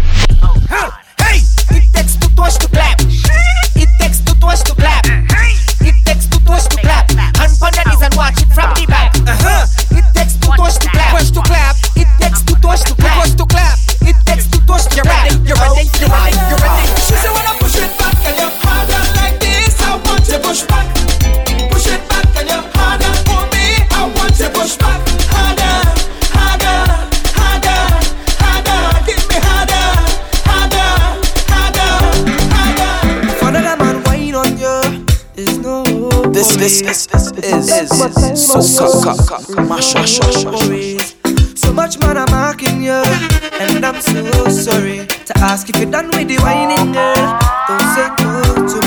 Hey! 1.22 1.38
It 1.70 1.86
takes 1.94 2.16
two 2.16 2.28
toes 2.34 2.58
to 2.58 2.68
clap 2.68 2.98
It 3.00 3.88
takes 4.00 4.15
to 4.54 4.74
clap. 4.74 5.04
It 5.80 5.94
takes 6.04 6.26
two 6.26 6.38
toes 6.46 6.66
to 6.68 6.76
clap. 6.78 7.10
Watch 8.16 8.40
it 8.40 8.48
from 8.54 8.70
the 8.74 8.86
back. 8.88 9.14
Uh 9.26 9.36
huh. 9.36 9.66
It 9.90 10.04
takes 10.14 10.34
two 10.34 10.50
to 10.50 10.88
clap. 10.90 11.18
To 11.18 11.42
clap. 11.42 11.76
It 11.96 12.08
takes 12.20 12.42
two 12.42 12.54
to 12.54 12.94
clap. 12.94 13.36
To 13.36 13.44
clap. 13.46 13.78
It 14.02 14.16
takes 14.24 14.46
two 14.48 14.60
to 14.60 14.66
clap. 14.66 14.94
You're 14.96 15.04
ready. 15.04 15.34
You're 15.44 15.56
ready. 15.56 15.90
You're 15.98 16.08
ready. 16.08 16.36
You're 16.48 16.62
ready. 16.62 16.86
She 17.02 17.14
said, 17.18 17.32
when 17.34 17.46
I 17.46 17.56
push 17.58 17.76
it 17.76 17.90
back 17.98 18.16
and 18.24 18.36
you're 18.38 18.54
harder 18.62 19.02
like 19.18 19.40
this, 19.40 19.80
I 19.82 19.96
want 19.98 20.24
to 20.24 20.38
push 20.38 20.62
back. 20.64 21.45
This, 36.56 36.80
is 36.80 37.06
this, 37.06 37.30
this 37.32 37.70
is 37.82 38.76
so 38.76 39.02
cuck, 39.02 39.18
cuck, 39.28 39.48
mash, 39.68 39.94
mash, 39.94 40.18
mash. 40.44 41.14
So 41.54 41.72
much 41.72 41.98
man 42.00 42.16
I'm 42.16 42.30
marking 42.30 42.82
you, 42.82 43.02
and 43.60 43.84
I'm 43.84 44.00
so 44.00 44.48
sorry 44.48 45.06
to 45.06 45.38
ask 45.38 45.68
if 45.68 45.76
you're 45.76 45.90
done 45.90 46.08
with 46.08 46.28
the 46.28 46.38
whining 46.38 46.92
girl. 46.92 47.38
Don't 47.68 47.80
say 47.94 48.08
no 48.24 48.68
to 48.68 48.80
me. 48.80 48.85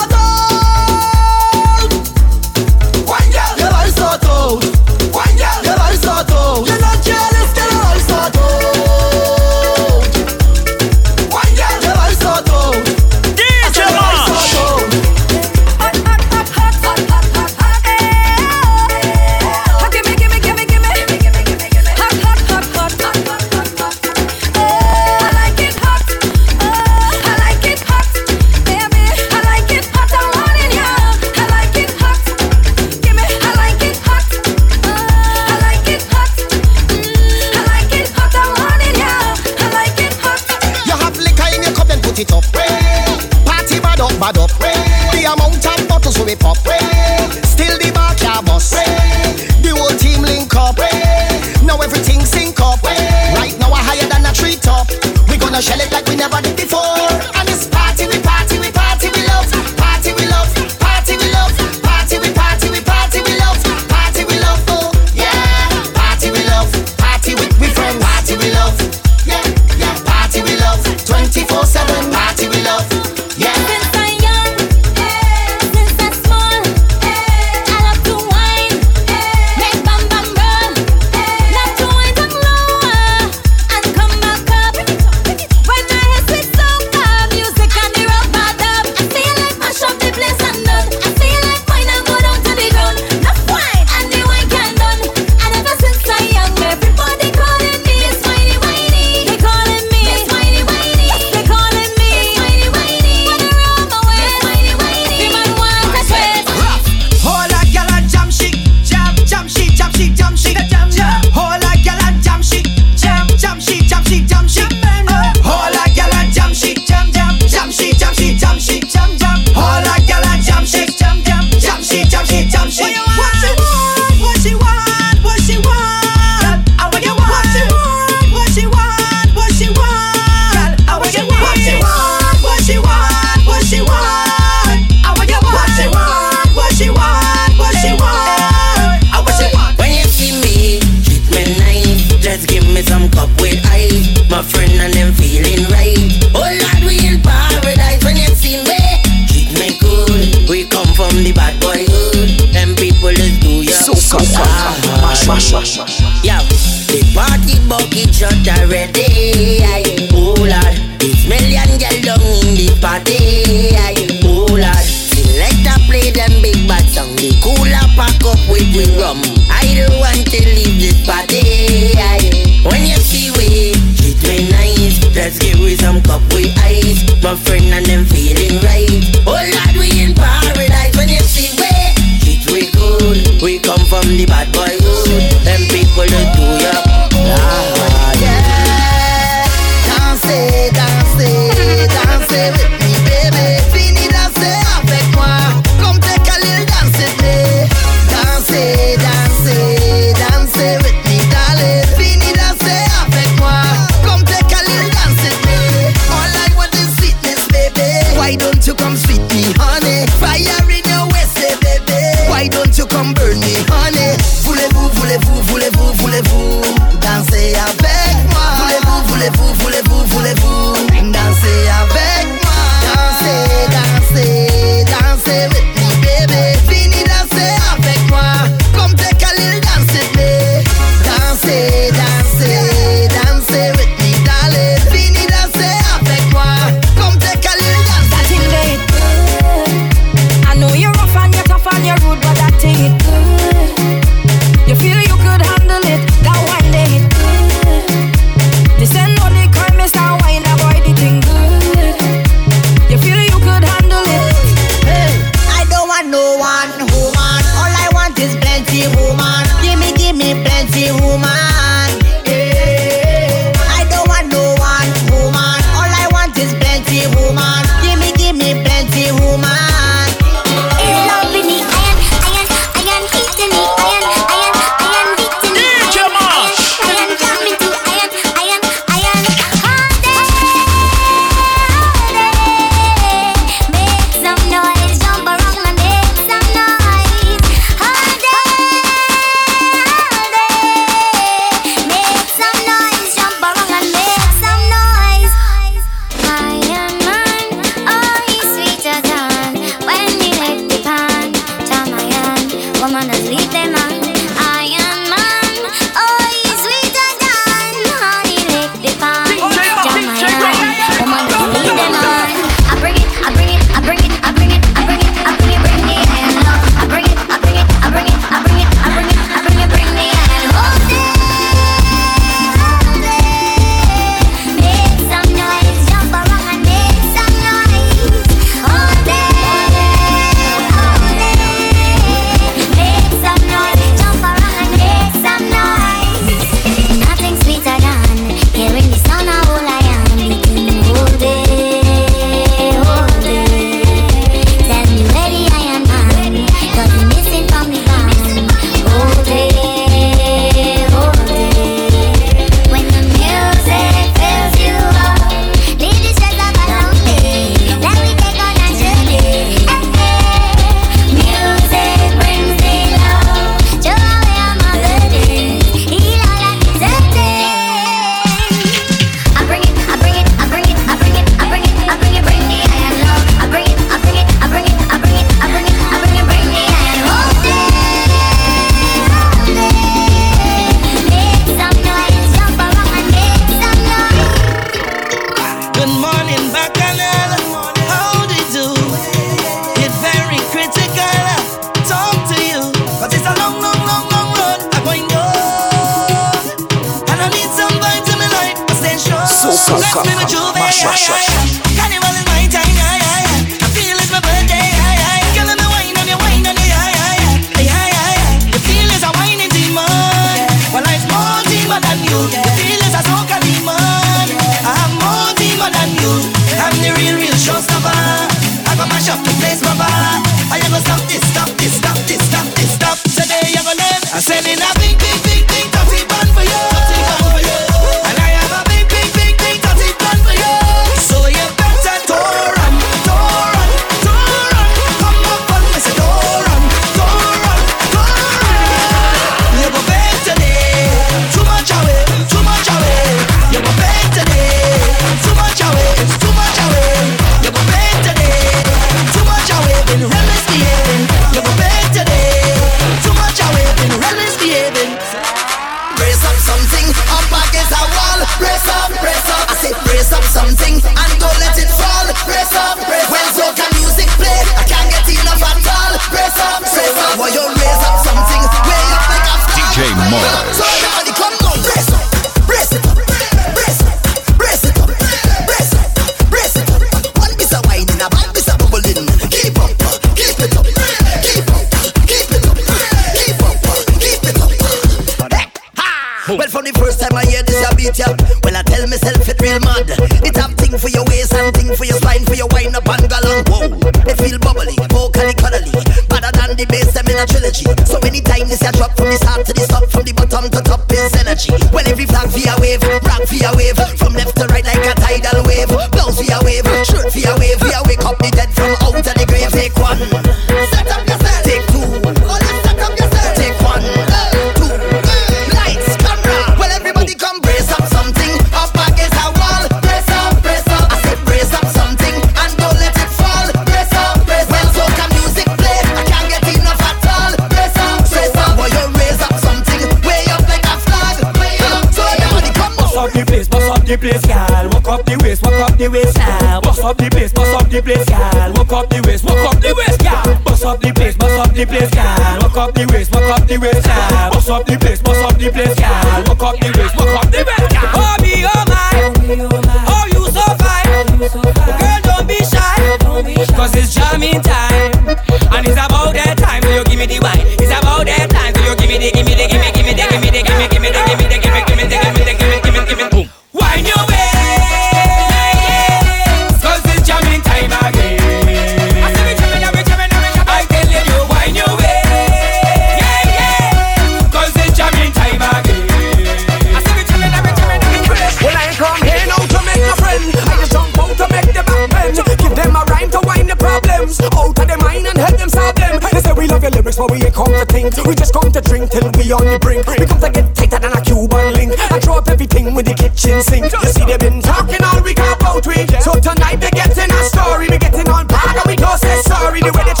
The 599.61 599.71
way 599.73 599.83
they 599.85 600.00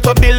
to 0.00 0.14
the 0.14 0.14
studio 0.14 0.14
to 0.14 0.20
build 0.20 0.37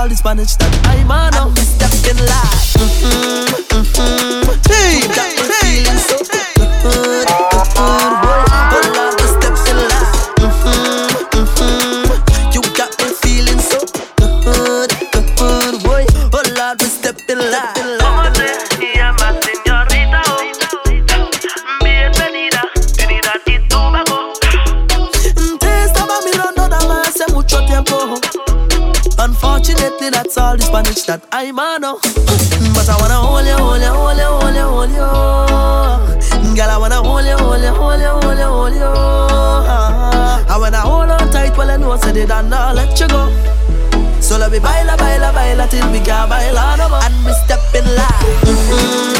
all 0.00 0.08
the 0.08 0.16
Spanish 0.16 0.59
lately, 29.90 30.10
that's 30.10 30.36
all 30.36 30.56
the 30.56 30.62
Spanish 30.62 31.02
that 31.04 31.22
I'm 31.32 31.58
on, 31.58 31.80
But 31.80 32.88
I 32.88 32.96
wanna 32.98 33.14
hold 33.14 33.46
you, 33.46 33.56
hold 33.56 33.80
you, 33.80 33.88
hold 33.88 34.18
you, 34.18 34.24
hold 34.24 34.54
you, 34.54 34.66
hold 34.66 34.90
you. 34.90 36.56
Girl, 36.56 36.70
I 36.70 36.76
wanna 36.78 37.02
hold 37.02 37.24
you, 37.24 37.36
hold 37.36 37.62
you, 37.62 37.68
hold 37.68 38.00
you, 38.00 38.08
hold 38.08 38.38
you, 38.38 38.44
hold 38.44 38.74
you. 38.74 38.82
Uh-huh. 38.82 40.44
And 40.50 40.60
when 40.60 40.74
I 40.74 40.80
hold 40.80 41.10
on 41.10 41.30
tight, 41.30 41.56
well, 41.56 41.70
I 41.70 41.76
know 41.76 41.92
I 41.92 41.98
said 41.98 42.16
it, 42.16 42.30
and 42.30 42.54
I'll 42.54 42.74
let 42.74 42.98
you 43.00 43.08
go. 43.08 43.30
So 44.20 44.38
let 44.38 44.52
me 44.52 44.58
baila, 44.58 44.96
baila, 44.96 45.32
baila 45.32 45.66
till 45.68 45.90
we 45.92 46.00
can't 46.00 46.30
baila 46.30 46.76
no 46.76 46.88
more. 46.88 47.02
And 47.02 47.14
we 47.24 47.32
step 47.44 47.60
in 47.74 47.84
line. 47.96 48.26
Mm-hmm. 48.46 49.19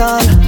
time 0.00 0.39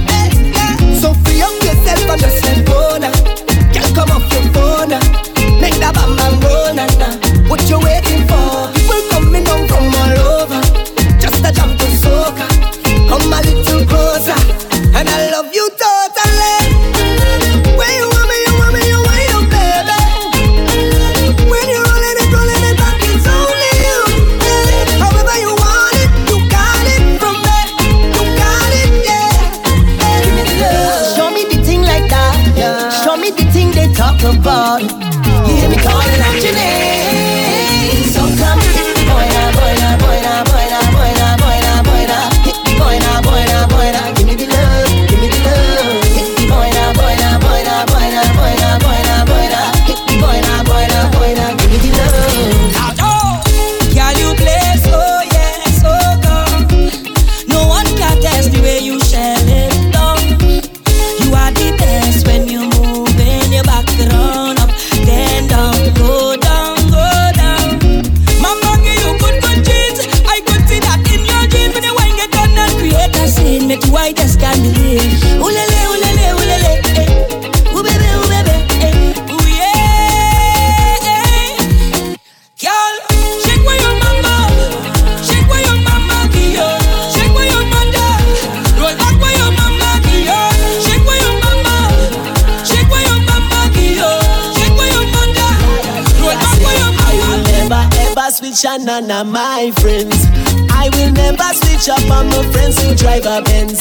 my 99.63 99.71
friends. 99.79 100.27
I 100.71 100.89
will 100.91 101.11
never 101.13 101.49
switch 101.55 101.87
up 101.87 102.03
on 102.11 102.27
my 102.27 102.43
friends 102.51 102.75
who 102.83 102.95
drive 102.95 103.25
a 103.25 103.41
Benz. 103.41 103.79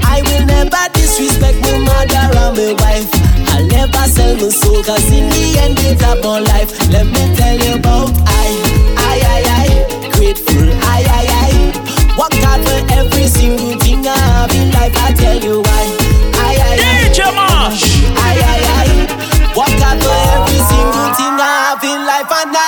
I 0.00 0.22
will 0.24 0.44
never 0.46 0.82
disrespect 0.94 1.60
my 1.60 1.76
mother 1.84 2.24
or 2.40 2.50
my 2.56 2.72
wife. 2.80 3.10
I'll 3.52 3.66
never 3.66 4.04
sell 4.08 4.34
my 4.36 4.48
soul, 4.48 4.82
cause 4.82 5.04
in 5.12 5.28
the 5.28 5.44
end 5.60 5.76
it's 5.84 6.00
about 6.00 6.48
life. 6.48 6.70
Let 6.88 7.06
me 7.06 7.22
tell 7.36 7.56
you 7.60 7.76
about 7.76 8.08
I, 8.24 8.48
I, 8.96 9.16
I, 9.36 9.40
I, 9.60 10.10
grateful, 10.16 10.64
I, 10.96 11.04
I, 11.04 11.24
I. 11.44 11.52
Work 12.16 12.36
out 12.48 12.60
for 12.64 12.80
every 12.96 13.28
single 13.28 13.76
thing 13.84 14.06
I 14.08 14.16
have 14.16 14.52
in 14.56 14.72
life, 14.72 14.96
I 14.96 15.12
tell 15.12 15.38
you 15.44 15.60
why. 15.60 15.84
I, 16.40 16.56
I, 16.56 16.76
I, 16.80 17.04
DJ 17.04 17.20
Marsh. 17.36 17.84
I, 18.16 18.32
I, 18.32 18.60
I, 18.80 18.88
work 19.52 19.76
out 19.84 19.98
for 20.00 20.16
every 20.32 20.60
single 20.72 21.10
thing 21.20 21.36
I 21.36 21.52
have 21.68 21.84
in 21.84 22.00
life, 22.08 22.32
and 22.32 22.56
I 22.56 22.67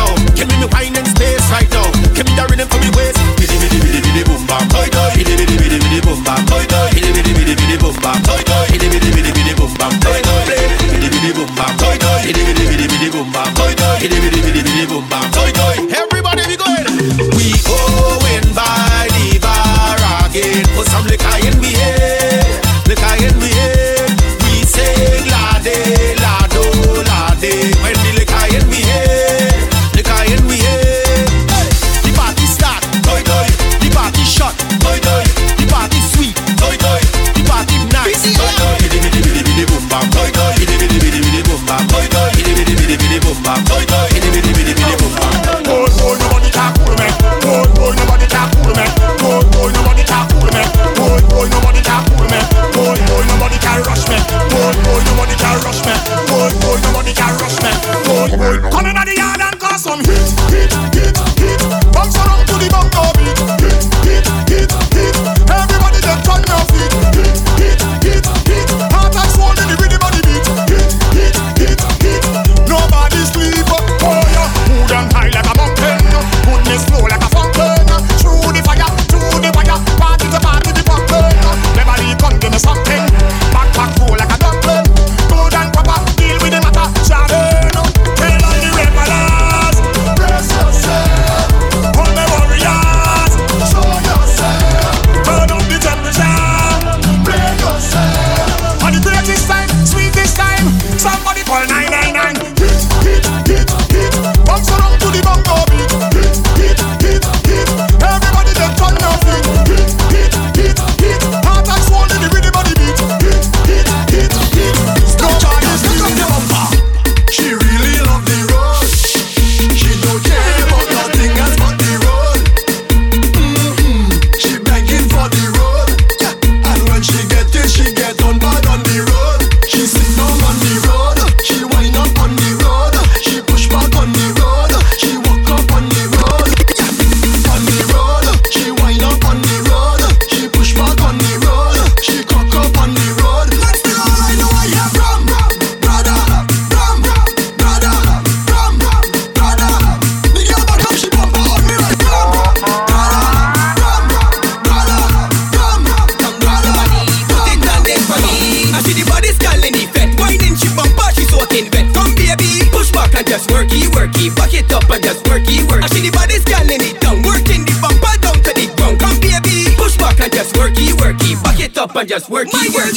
boom 7.91 8.01
bam. 8.03 8.21
Toy 8.23 8.43
toy. 8.43 8.67
Bidi 8.71 8.89
bidi 8.89 9.11
bidi 9.15 9.31
bidi 9.33 9.53
boom 9.57 9.73
bam. 9.79 9.91
Toy 9.99 10.21
toy. 10.21 10.43
Bidi 10.91 11.09
bidi 11.11 11.33
boom 11.35 11.49
bam. 11.55 11.77
Toy 11.77 11.97
toy. 11.97 12.21
Bidi 12.23 12.41
bidi 12.47 12.63
bidi 12.69 12.87
bidi 12.87 13.09
boom 13.11 13.31
bam. 13.33 13.53
Toy 13.53 13.73
toy. 13.75 13.99
Bidi 14.01 14.17
bidi 14.21 14.41
bidi 14.45 14.61
bidi 14.63 14.85
boom 14.89 15.05
bam. 15.11 15.30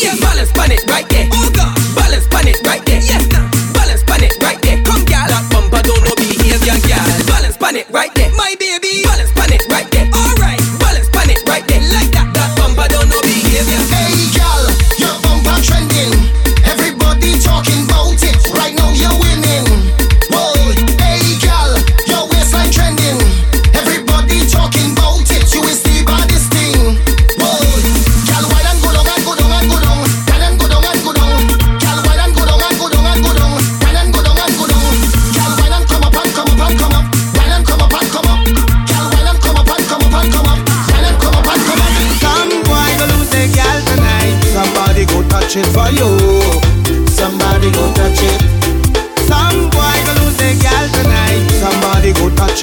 Yes. 0.04 0.20
Balance 0.20 0.52
pan 0.52 0.70
it 0.72 0.84
right 0.90 1.08
there. 1.08 1.28
Oh 1.32 1.50
God. 1.56 1.74
Balance 1.96 2.26
pan 2.28 2.48
it 2.48 2.60
right 2.66 2.84
there. 2.84 3.00
Yes. 3.00 3.24
Balance 3.72 4.04
pan 4.04 4.22
it 4.22 4.36
right 4.42 4.60
there. 4.60 4.82
Come, 4.84 5.04
girl, 5.08 5.32
up 5.32 5.63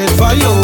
shit 0.02 0.10
for 0.18 0.34
you 0.34 0.61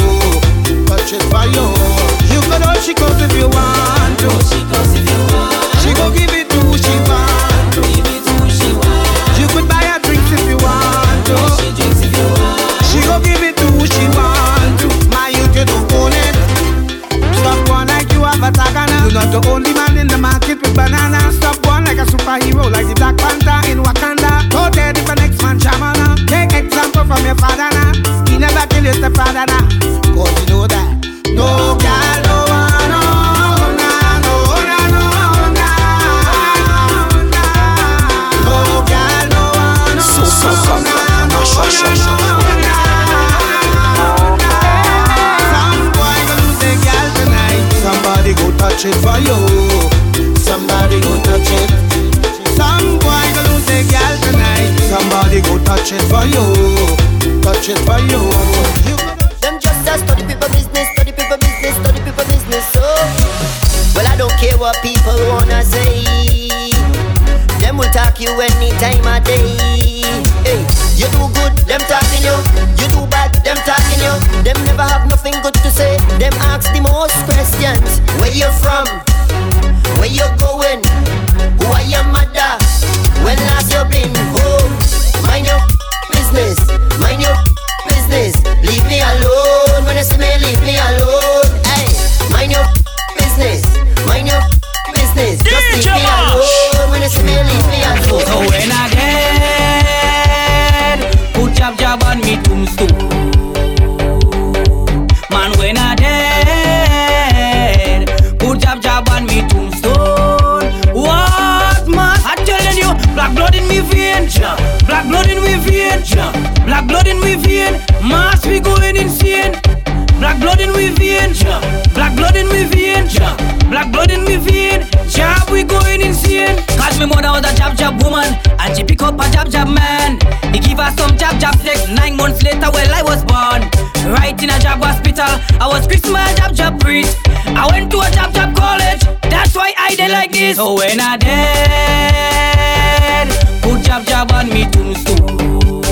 So 140.54 140.76
when 140.76 141.00
I 141.00 141.18
dead, 141.18 143.28
put 143.62 143.82
jab 143.84 144.06
jab 144.06 144.32
on 144.32 144.50
me 144.50 144.66
tombstone. 144.72 145.84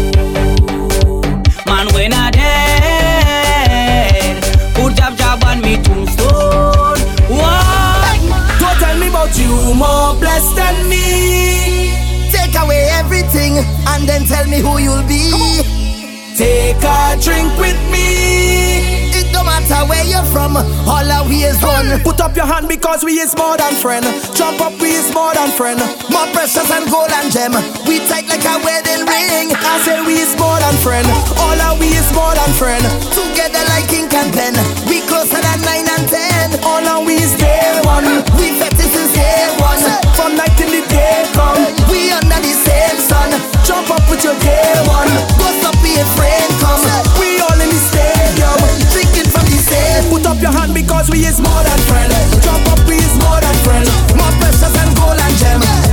Man, 1.68 1.88
when 1.94 2.14
I 2.14 2.32
dead, 2.32 4.44
put 4.74 4.96
jab 4.96 5.16
jab 5.18 5.44
on 5.44 5.62
me 5.62 5.76
tombstone. 5.84 6.98
What? 7.30 8.20
Don't 8.60 8.80
tell 8.80 8.98
me 8.98 9.08
about 9.10 9.38
you 9.38 9.74
more 9.76 10.16
blessed 10.20 10.56
than 10.56 10.90
me. 10.90 11.92
Take 12.32 12.56
away 12.58 12.88
everything 12.94 13.58
and 13.90 14.08
then 14.08 14.26
tell 14.26 14.48
me 14.48 14.60
who 14.60 14.78
you'll 14.80 15.04
be. 15.04 15.32
Take 16.36 16.82
a 16.82 17.16
drink 17.22 17.56
where 20.56 20.64
all 20.88 21.12
our 21.12 21.28
we 21.28 21.44
is 21.44 21.60
one. 21.60 22.00
Put 22.08 22.24
up 22.24 22.36
your 22.36 22.48
hand 22.48 22.68
because 22.72 23.04
we 23.04 23.20
is 23.20 23.36
more 23.36 23.58
than 23.60 23.76
friend. 23.76 24.06
Jump 24.34 24.64
up, 24.64 24.72
we 24.80 24.96
is 24.96 25.12
more 25.12 25.36
than 25.36 25.52
friend. 25.52 25.80
More 26.08 26.28
precious 26.32 26.68
than 26.72 26.88
gold 26.88 27.12
and 27.12 27.28
gem. 27.28 27.52
We 27.84 28.00
tight 28.08 28.32
like 28.32 28.48
a 28.48 28.56
wedding 28.64 29.04
ring. 29.04 29.52
I 29.52 29.76
say 29.84 30.00
we 30.08 30.24
is 30.24 30.32
more 30.40 30.56
than 30.64 30.76
friend. 30.80 31.06
All 31.44 31.60
our 31.60 31.76
we 31.76 31.92
is 31.92 32.08
more 32.16 32.32
than 32.32 32.52
friend. 32.56 32.84
Together 33.12 33.64
like 33.76 33.92
ink 33.92 34.16
and 34.16 34.32
pen. 34.32 34.56
We 34.88 35.04
closer 35.04 35.42
than 35.44 35.60
nine 35.68 35.88
and 35.92 36.08
ten. 36.08 36.48
All 36.64 36.84
our 36.88 37.04
we 37.04 37.20
is 37.20 37.36
day 37.36 37.84
one. 37.84 38.08
We 38.40 38.56
fet 38.56 38.72
this 38.80 38.88
since 38.96 39.12
day 39.12 39.52
one. 39.60 39.84
From 40.16 40.40
night 40.40 40.56
till 40.56 40.72
the 40.72 40.88
day 40.88 41.28
come. 41.36 41.60
We 41.92 42.16
under 42.16 42.40
the 42.40 42.54
same 42.64 43.00
sun. 43.04 43.36
Jump 43.68 43.92
up 43.92 44.08
with 44.08 44.24
your 44.24 44.38
day 44.40 44.72
one. 44.88 45.12
Bust 45.36 45.68
up 45.68 45.76
be 45.84 46.00
a 46.00 46.06
friend 46.16 46.50
come. 46.64 46.84
We 47.20 47.44
all 47.44 47.60
in 47.60 47.68
the 47.68 47.82
stadium. 47.92 48.56
Same. 49.76 50.10
Put 50.10 50.26
up 50.26 50.42
your 50.42 50.52
hand 50.52 50.74
because 50.74 51.10
we 51.10 51.26
is 51.26 51.40
more 51.40 51.64
than 51.64 51.80
friend. 51.90 52.12
Jump 52.42 52.68
up, 52.72 52.80
we 52.88 52.96
is 52.96 53.16
more 53.20 53.40
than 53.42 53.56
friend. 53.66 53.88
More 54.16 54.32
precious 54.40 54.72
than 54.72 54.94
gold 54.96 55.20
and 55.20 55.36
gem. 55.38 55.85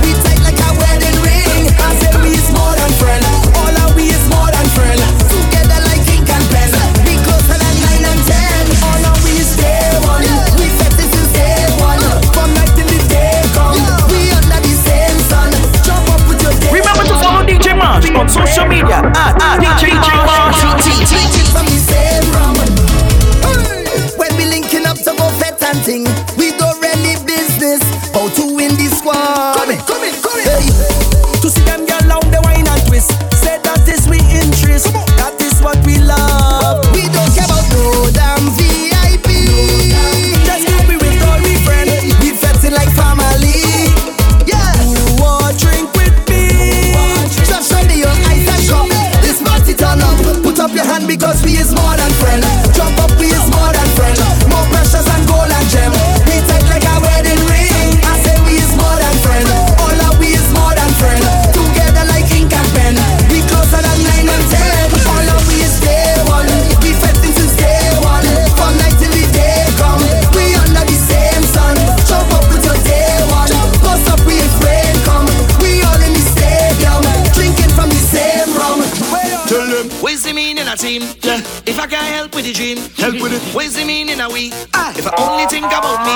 Dream, 82.63 82.77
Help 82.95 83.19
with 83.21 83.33
it. 83.33 83.43
What's 83.53 83.75
the 83.75 83.83
meaning 83.83 84.21
of 84.21 84.31
we? 84.31 84.47
If 84.95 85.05
I 85.07 85.11
only 85.19 85.45
think 85.51 85.67
about 85.67 85.99
me, 86.07 86.15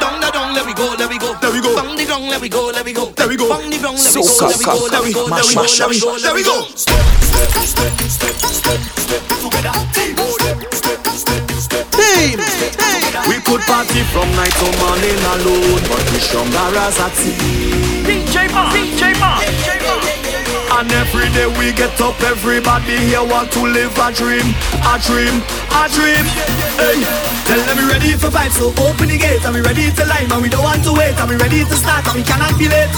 down 0.00 0.20
the 0.20 0.30
down, 0.32 0.54
let 0.54 0.64
we 0.64 0.72
go, 0.72 0.94
let 0.96 1.08
we 1.08 1.18
go, 1.18 1.36
Let 1.42 1.52
we 1.52 1.60
go. 1.60 1.76
Bang 1.76 1.96
the 1.96 2.04
ground, 2.06 2.28
let 2.28 2.40
we 2.40 2.48
go, 2.48 2.70
let 2.72 2.84
we 2.84 2.92
go, 2.92 3.12
Let 3.16 3.28
we 3.28 3.36
go. 3.36 3.48
Bang 3.48 3.68
the 3.68 3.78
ground, 3.78 3.98
let 4.00 4.14
we 4.14 4.22
go, 4.22 4.28
Soca, 4.28 4.48
let 4.48 4.58
we 4.58 4.64
go, 4.64 4.72
soca, 4.72 4.92
let 4.92 5.04
we 5.04 5.12
go, 5.12 5.24
let 5.28 5.36
mash, 5.36 5.48
we 5.48 5.54
go, 5.54 5.62
mash, 5.62 5.78
let 5.80 5.88
we 5.88 5.96
mash. 5.96 6.04
go, 6.04 6.16
let 6.16 6.34
we 6.34 6.42
go. 6.44 7.70
Team. 12.00 12.38
We 13.28 13.36
could 13.44 13.60
party 13.68 14.02
from 14.12 14.28
night 14.36 14.54
to 14.60 14.68
morning 14.80 15.20
alone, 15.34 15.82
but 15.88 16.04
we 16.12 16.18
stronger 16.20 16.72
as 16.80 16.98
a 17.00 17.08
team. 17.16 18.04
DJ 18.04 18.50
Marsh. 18.52 18.74
DJ 18.74 19.18
Marsh. 19.20 19.49
And 20.70 20.90
every 20.92 21.28
day 21.34 21.46
we 21.58 21.72
get 21.72 22.00
up, 22.00 22.20
everybody 22.22 22.96
here 22.96 23.24
want 23.24 23.52
to 23.52 23.60
live 23.66 23.92
a 23.98 24.08
dream, 24.12 24.54
a 24.86 24.94
dream, 25.02 25.42
a 25.76 25.82
dream. 25.92 26.24
Hey, 26.80 27.04
tell 27.44 27.60
them 27.66 27.76
we 27.76 27.84
ready 27.90 28.12
for 28.16 28.30
vibes, 28.30 28.56
so 28.56 28.72
open 28.86 29.08
the 29.08 29.18
gate. 29.18 29.44
And 29.44 29.54
we 29.54 29.60
ready 29.60 29.90
to 29.90 30.04
line, 30.06 30.30
and 30.32 30.40
we 30.40 30.48
don't 30.48 30.62
want 30.62 30.82
to 30.84 30.92
wait. 30.94 31.18
And 31.18 31.28
we 31.28 31.36
ready 31.36 31.64
to 31.64 31.76
start, 31.76 32.06
and 32.06 32.16
we 32.16 32.22
cannot 32.22 32.56
be 32.58 32.68
late. 32.68 32.88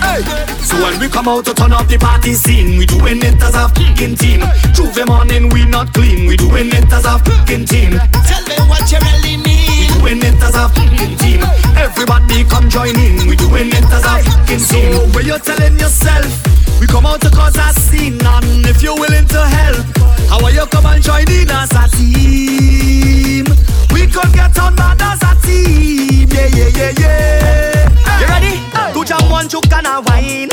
Hey. 0.00 0.22
So 0.64 0.80
when 0.80 0.98
we 1.00 1.08
come 1.08 1.28
out 1.28 1.44
to 1.46 1.54
turn 1.54 1.72
up 1.72 1.88
the 1.88 1.98
party 1.98 2.32
scene, 2.32 2.78
we 2.78 2.86
doing 2.86 3.20
it 3.20 3.42
as 3.42 3.54
a 3.54 3.68
fucking 3.68 4.16
team. 4.16 4.40
Tuesday 4.72 5.04
morning 5.04 5.50
we 5.50 5.66
not 5.66 5.92
clean, 5.92 6.26
we 6.26 6.36
doing 6.36 6.68
it 6.72 6.90
as 6.92 7.04
a 7.04 7.18
fucking 7.18 7.66
team. 7.66 8.00
Tell 8.24 8.44
them 8.48 8.68
what 8.68 8.86
you 8.90 8.98
really 9.02 9.36
mean. 9.36 9.64
doing 10.00 10.18
it 10.22 10.40
as 10.42 10.54
a 10.54 10.68
fucking 10.68 11.16
team. 11.18 11.40
Everybody 11.76 12.44
come 12.44 12.68
join 12.70 12.96
in. 12.96 13.26
We 13.28 13.36
doing 13.36 13.68
it 13.68 13.84
as 13.92 14.04
a 14.04 14.22
fucking 14.24 14.62
team. 14.64 14.92
So 14.92 15.06
when 15.12 15.26
you're 15.26 15.38
telling 15.38 15.78
yourself, 15.78 16.63
we 16.84 16.92
come 16.92 17.06
out 17.06 17.20
to 17.22 17.30
cause 17.30 17.56
a 17.56 17.72
scene, 17.80 18.20
and 18.20 18.66
if 18.66 18.82
you're 18.82 18.98
willing 18.98 19.26
to 19.28 19.40
help, 19.40 19.86
how 20.28 20.44
are 20.44 20.50
you 20.50 20.66
come 20.66 20.84
and 20.84 21.02
join 21.02 21.24
in 21.30 21.48
as 21.48 21.72
a 21.72 21.88
team? 21.96 23.46
We 23.92 24.06
could 24.06 24.30
get 24.34 24.58
on 24.58 24.76
bad 24.76 25.00
as 25.00 25.22
a 25.22 25.32
team. 25.40 26.28
Yeah, 26.28 26.46
yeah, 26.52 26.70
yeah, 26.76 26.92
yeah. 27.00 28.20
You 28.20 28.26
ready? 28.26 28.60
To 28.92 29.04
jam 29.04 29.30
one 29.30 29.48
chook 29.48 29.72
and 29.72 29.86
a 29.86 30.02
wine. 30.02 30.50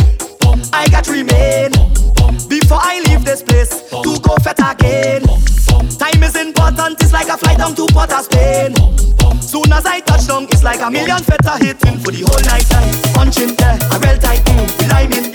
I 0.72 0.88
got 0.88 1.08
remain 1.08 1.72
before 2.48 2.80
I 2.80 3.04
leave 3.08 3.26
this 3.26 3.44
place 3.44 3.82
to 3.90 4.20
go 4.22 4.36
fet 4.42 4.60
again. 4.60 5.24
Time 6.00 6.24
is 6.24 6.36
important, 6.38 7.02
it's 7.02 7.12
like 7.12 7.28
a 7.28 7.38
flight 7.38 7.58
down 7.58 7.76
to 7.76 7.88
Port 7.92 8.12
of 8.14 8.24
Spain. 8.24 8.76
Soon 9.42 9.74
as 9.74 9.86
I 9.86 10.00
touch 10.00 10.28
down, 10.28 10.46
it's 10.46 10.64
like 10.64 10.80
a 10.80 10.90
million 10.90 11.20
feta 11.24 11.58
hitting 11.60 12.00
for 12.00 12.12
the 12.12 12.24
whole 12.24 12.44
night 12.48 12.68
time. 12.72 12.96
Punching 13.14 13.56
there, 13.56 13.76
a 13.92 14.00
real 14.00 14.18
tight, 14.18 14.40
mm, 14.46 14.90
lime 14.90 15.12
in 15.12 15.31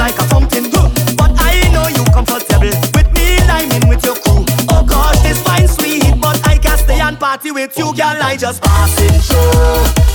like 0.00 0.18
a 0.18 0.24
fountain. 0.24 0.70
But 1.16 1.32
I 1.36 1.60
know 1.72 1.86
you 1.88 2.04
comfortable 2.10 2.72
with 2.96 3.08
me 3.12 3.38
liming 3.46 3.86
with 3.86 4.02
your 4.04 4.16
crew. 4.16 4.44
Oh 4.70 4.82
gosh, 4.82 5.18
this 5.20 5.40
fine 5.42 5.68
sweet, 5.68 6.18
but 6.20 6.40
I 6.46 6.56
can't 6.56 6.80
stay 6.80 7.00
and 7.00 7.20
party 7.20 7.50
with 7.50 7.76
you, 7.76 7.94
girl. 7.94 8.18
I 8.30 8.36
just 8.36 8.62
passing 8.62 9.20
through. 9.20 10.09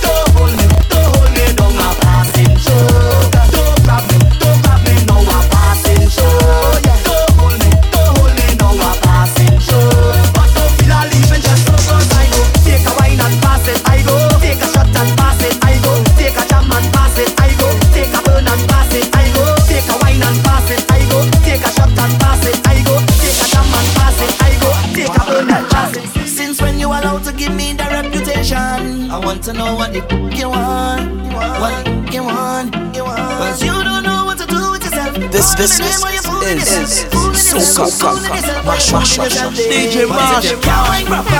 To 29.46 29.52
know 29.52 29.76
what 29.76 29.92
the 29.92 30.00
you 30.34 30.48
want, 30.48 31.22
what 31.62 32.12
you 32.12 32.24
want, 32.24 32.74
Cause 32.74 33.62
you 33.62 33.70
don't 33.70 34.02
know 34.02 34.24
what 34.24 34.38
to 34.38 34.46
do 34.46 34.72
with 34.72 34.82
yourself. 34.82 35.14
This, 35.30 35.54
this, 35.54 35.78
this 35.78 36.02
is 36.02 36.02
yourself. 36.02 37.12
Fooling 37.12 37.36
so 37.36 37.56
yourself, 37.58 38.00
cock, 38.00 38.14
fooling 38.16 38.30
cock, 38.30 38.40
yourself. 38.40 38.66
mash, 38.66 38.92
mash, 38.92 39.18
mash, 39.18 39.34
mash. 39.36 39.58
DJ 39.60 40.08
But 40.08 40.16
Marsh. 40.16 40.46
if 40.46 40.50
you 40.50 40.58
Can't 40.58 40.88
wine 40.88 41.06
proper. 41.06 41.30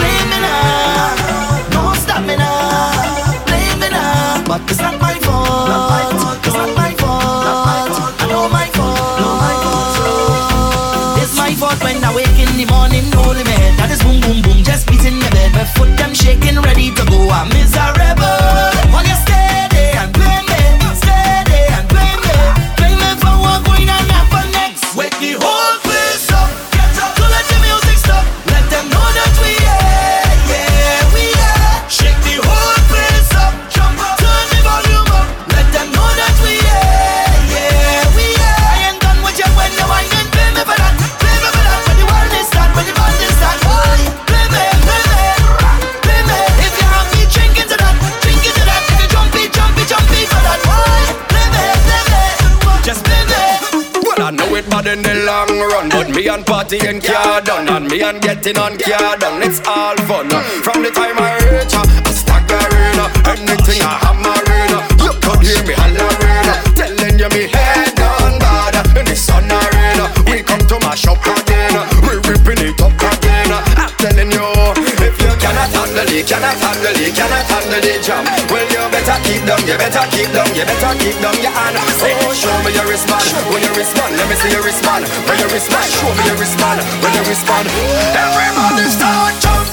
Blame 0.00 0.28
me. 0.32 0.38
Don't 1.72 1.96
stop 1.96 2.24
me 2.24 2.36
now. 2.36 2.43
Me 56.70 56.80
and 56.88 57.02
car 57.02 57.40
done, 57.40 57.68
and 57.68 57.88
me 57.88 58.02
and 58.02 58.20
getting 58.22 58.58
on 58.58 58.76
car 58.78 59.16
done. 59.18 59.42
It's 59.42 59.60
all 59.66 59.96
fun. 60.08 60.28
From 60.62 60.82
the 60.82 60.90
time 60.90 61.16
I 61.18 61.36
reach, 61.50 61.74
uh, 61.74 61.84
I 61.84 62.10
staggering, 62.10 62.98
uh, 62.98 63.30
anything 63.32 63.80
I 63.82 63.92
hammering. 64.02 64.72
uh, 64.72 64.82
You 65.04 65.12
could 65.20 65.40
hear 65.44 65.62
me 65.66 65.74
hollering, 65.74 66.48
telling 66.74 67.18
you 67.18 67.28
me 67.30 67.48
head 67.52 67.98
on 68.00 68.38
bad 68.38 68.74
in 68.98 69.04
the 69.06 69.16
sun 69.16 69.44
arena. 69.50 70.08
We 70.30 70.42
come 70.42 70.64
to 70.68 70.78
mash 70.80 71.06
up 71.06 71.20
again, 71.24 71.74
we 72.06 72.16
ripping 72.28 72.60
it 72.64 72.80
up 72.80 72.96
again. 72.96 73.50
I'm 73.52 73.90
telling 74.00 74.32
you, 74.32 74.48
if 75.04 75.14
you 75.20 75.32
cannot 75.42 75.70
handle 75.70 76.08
it, 76.08 76.26
cannot 76.26 76.56
handle 76.58 76.96
it, 76.96 77.14
cannot 77.14 77.44
handle 77.50 77.80
the 77.80 77.94
jam, 78.02 78.24
well 78.50 78.63
better 79.04 79.20
keep 79.24 79.44
down, 79.44 79.60
you 79.68 79.76
better 79.76 80.06
keep 80.10 80.32
down, 80.32 80.48
you 80.56 80.64
better 80.64 80.94
keep 80.96 81.16
down 81.20 81.36
your 81.44 81.52
hand. 81.52 81.76
Oh, 81.76 82.32
show 82.32 82.56
me 82.64 82.72
your 82.72 82.88
wristband, 82.88 83.24
when 83.52 83.60
you 83.60 83.72
respond, 83.76 84.16
let 84.16 84.28
me 84.28 84.36
see 84.36 84.50
your 84.50 84.64
wristband. 84.64 85.04
When 85.28 85.36
you 85.38 85.48
respond, 85.52 85.84
show 85.92 86.08
me 86.16 86.24
your 86.24 86.36
wristband, 86.40 86.80
when 87.04 87.12
you 87.12 87.22
respond. 87.28 87.68
Everybody 88.16 88.88
start 88.88 89.36
jump 89.40 89.63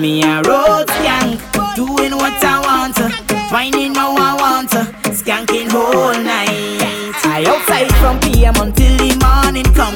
me 0.00 0.22
a 0.22 0.42
road 0.42 0.86
gang, 1.02 1.38
doing 1.74 2.14
what 2.14 2.44
I 2.44 2.60
want, 2.60 3.00
uh, 3.00 3.08
finding 3.48 3.94
how 3.94 4.14
I 4.16 4.34
want, 4.34 4.74
uh, 4.74 4.84
skanking 5.10 5.70
whole 5.70 6.14
night. 6.22 7.14
I 7.24 7.44
outside 7.46 7.90
from 7.98 8.20
PM 8.20 8.54
until 8.56 8.96
the 8.96 9.16
morning 9.18 9.66
come. 9.74 9.94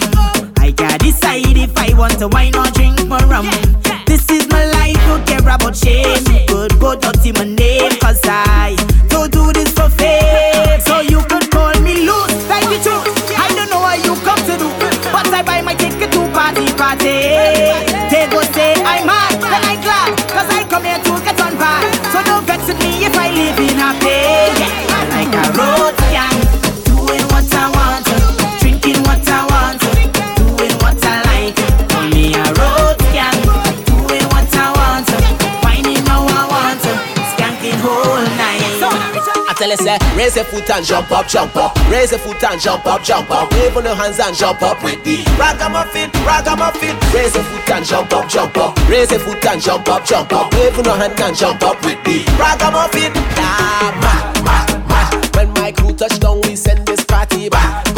I 0.58 0.72
can 0.72 0.98
decide 0.98 1.56
if 1.56 1.76
I 1.76 1.94
want 1.96 2.18
to 2.18 2.28
wine 2.28 2.56
or 2.56 2.66
drink 2.72 3.06
more 3.06 3.24
rum. 3.28 3.46
This 4.06 4.28
is 4.30 4.48
my 4.48 4.64
life, 4.66 4.98
don't 5.06 5.26
care 5.26 5.40
about 5.40 5.76
shame. 5.76 6.24
Good, 6.46 6.78
go 6.80 6.96
dirty 6.96 7.32
my 7.32 7.44
name, 7.44 7.92
cause 8.00 8.20
I 8.24 8.74
Say, 39.92 40.16
raise 40.16 40.36
your 40.36 40.44
foot 40.44 40.70
and 40.70 40.84
jump 40.84 41.10
up, 41.10 41.28
jump 41.28 41.56
up. 41.56 41.76
Raise 41.90 42.12
your 42.12 42.20
foot 42.20 42.42
and 42.44 42.60
jump 42.60 42.86
up, 42.86 43.02
jump 43.02 43.30
up. 43.30 43.52
Wave 43.52 43.76
on 43.76 43.84
your 43.84 43.94
hands 43.94 44.18
and 44.20 44.34
jump 44.36 44.62
up 44.62 44.82
with 44.82 45.02
the 45.04 45.16
ragamuffin, 45.38 46.10
ragamuffin. 46.24 46.96
Raise 47.12 47.34
your 47.34 47.44
foot 47.44 47.70
and 47.70 47.84
jump 47.84 48.12
up, 48.12 48.28
jump 48.28 48.56
up. 48.56 48.88
Raise 48.88 49.10
your 49.10 49.20
foot 49.20 49.44
and 49.44 49.60
jump 49.60 49.88
up, 49.88 50.04
jump 50.04 50.32
up. 50.32 50.52
Wave 50.54 50.78
on 50.78 50.84
your 50.84 50.96
hand 50.96 51.20
and 51.20 51.36
jump 51.36 51.62
up 51.62 51.84
with 51.84 52.02
the 52.04 52.24
ragamuffin. 52.38 53.12
Yeah, 53.36 54.00
ma, 54.00 54.42
ma, 54.42 54.88
ma. 54.88 55.20
When 55.36 55.52
my 55.54 55.72
crew 55.72 55.92
touch 55.92 56.18
down, 56.20 56.40
we 56.42 56.56
send 56.56 56.86
this 56.86 57.04
party 57.04 57.48
back. 57.48 57.91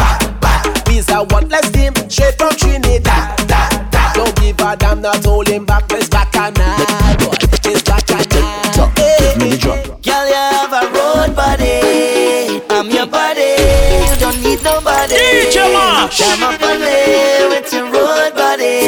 Come 16.16 16.44
up 16.44 16.62
on 16.62 16.78
me 16.80 17.48
with 17.48 17.72
your 17.72 17.84
road 17.90 18.34
body. 18.34 18.80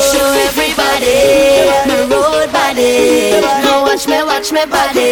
Show 0.00 0.28
everybody 0.48 1.68
my 1.86 2.06
road 2.10 2.50
body. 2.52 3.32
Now 3.64 3.82
watch 3.82 4.06
me, 4.06 4.22
watch 4.22 4.50
me 4.50 4.64
body. 4.64 5.10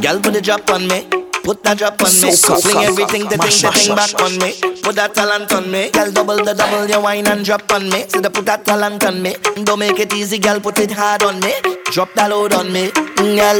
Girl, 0.00 0.20
put 0.20 0.32
the 0.34 0.40
drop 0.40 0.70
on 0.70 0.86
me. 0.86 1.29
Put 1.50 1.64
that 1.64 1.78
drop 1.78 2.00
on 2.00 2.14
me. 2.22 2.30
Fling 2.30 2.84
everything, 2.84 3.24
the 3.26 3.36
thing, 3.36 3.58
the 3.58 3.72
thing 3.74 3.96
back 3.96 4.14
on 4.22 4.38
me. 4.38 4.54
Put 4.84 4.94
that 4.94 5.14
talent 5.14 5.52
on 5.52 5.68
me. 5.68 5.90
Girl, 5.90 6.12
double 6.12 6.36
the 6.36 6.54
double, 6.54 6.88
your 6.88 7.00
wine 7.02 7.26
and 7.26 7.44
drop 7.44 7.72
on 7.72 7.90
me. 7.90 8.04
So 8.06 8.20
the 8.20 8.30
put 8.30 8.46
that 8.46 8.64
talent 8.64 9.02
on 9.02 9.20
me. 9.20 9.34
Don't 9.64 9.80
make 9.80 9.98
it 9.98 10.14
easy, 10.14 10.38
girl, 10.38 10.60
put 10.60 10.78
it 10.78 10.92
hard 10.92 11.24
on 11.24 11.40
me. 11.40 11.52
Drop 11.86 12.14
that 12.14 12.30
load 12.30 12.52
on 12.52 12.72
me, 12.72 12.90
mm, 12.90 13.34
girl. 13.34 13.58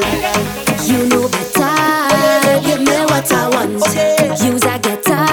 You 0.87 1.09
know 1.09 1.27
better. 1.35 2.63
Give 2.63 2.79
me 2.79 2.95
what 3.11 3.27
I 3.33 3.49
want. 3.49 3.83
Okay. 3.83 4.39
Use 4.39 4.63
a 4.63 4.79
getter, 4.79 5.27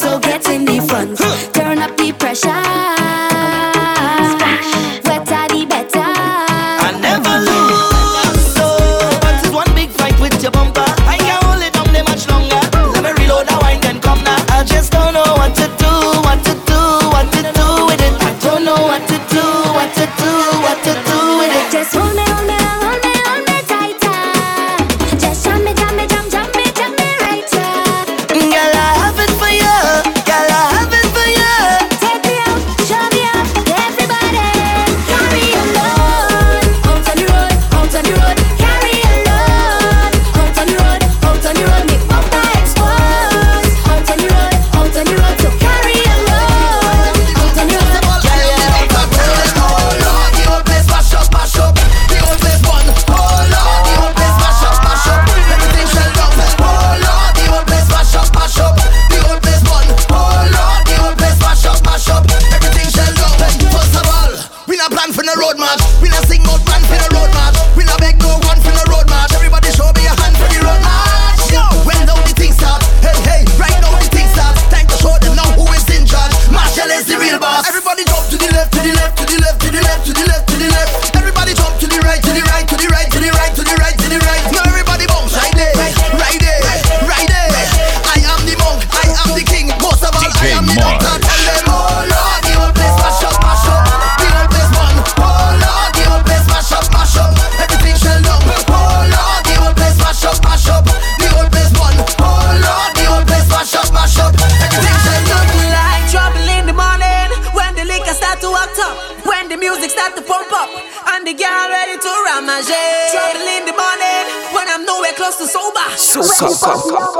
so 0.00 0.18
get 0.18 0.48
in 0.48 0.64
the 0.64 0.80
front. 0.88 1.18
Turn 1.52 1.80
up 1.80 1.94
the 1.98 2.10
pressure. 2.14 3.75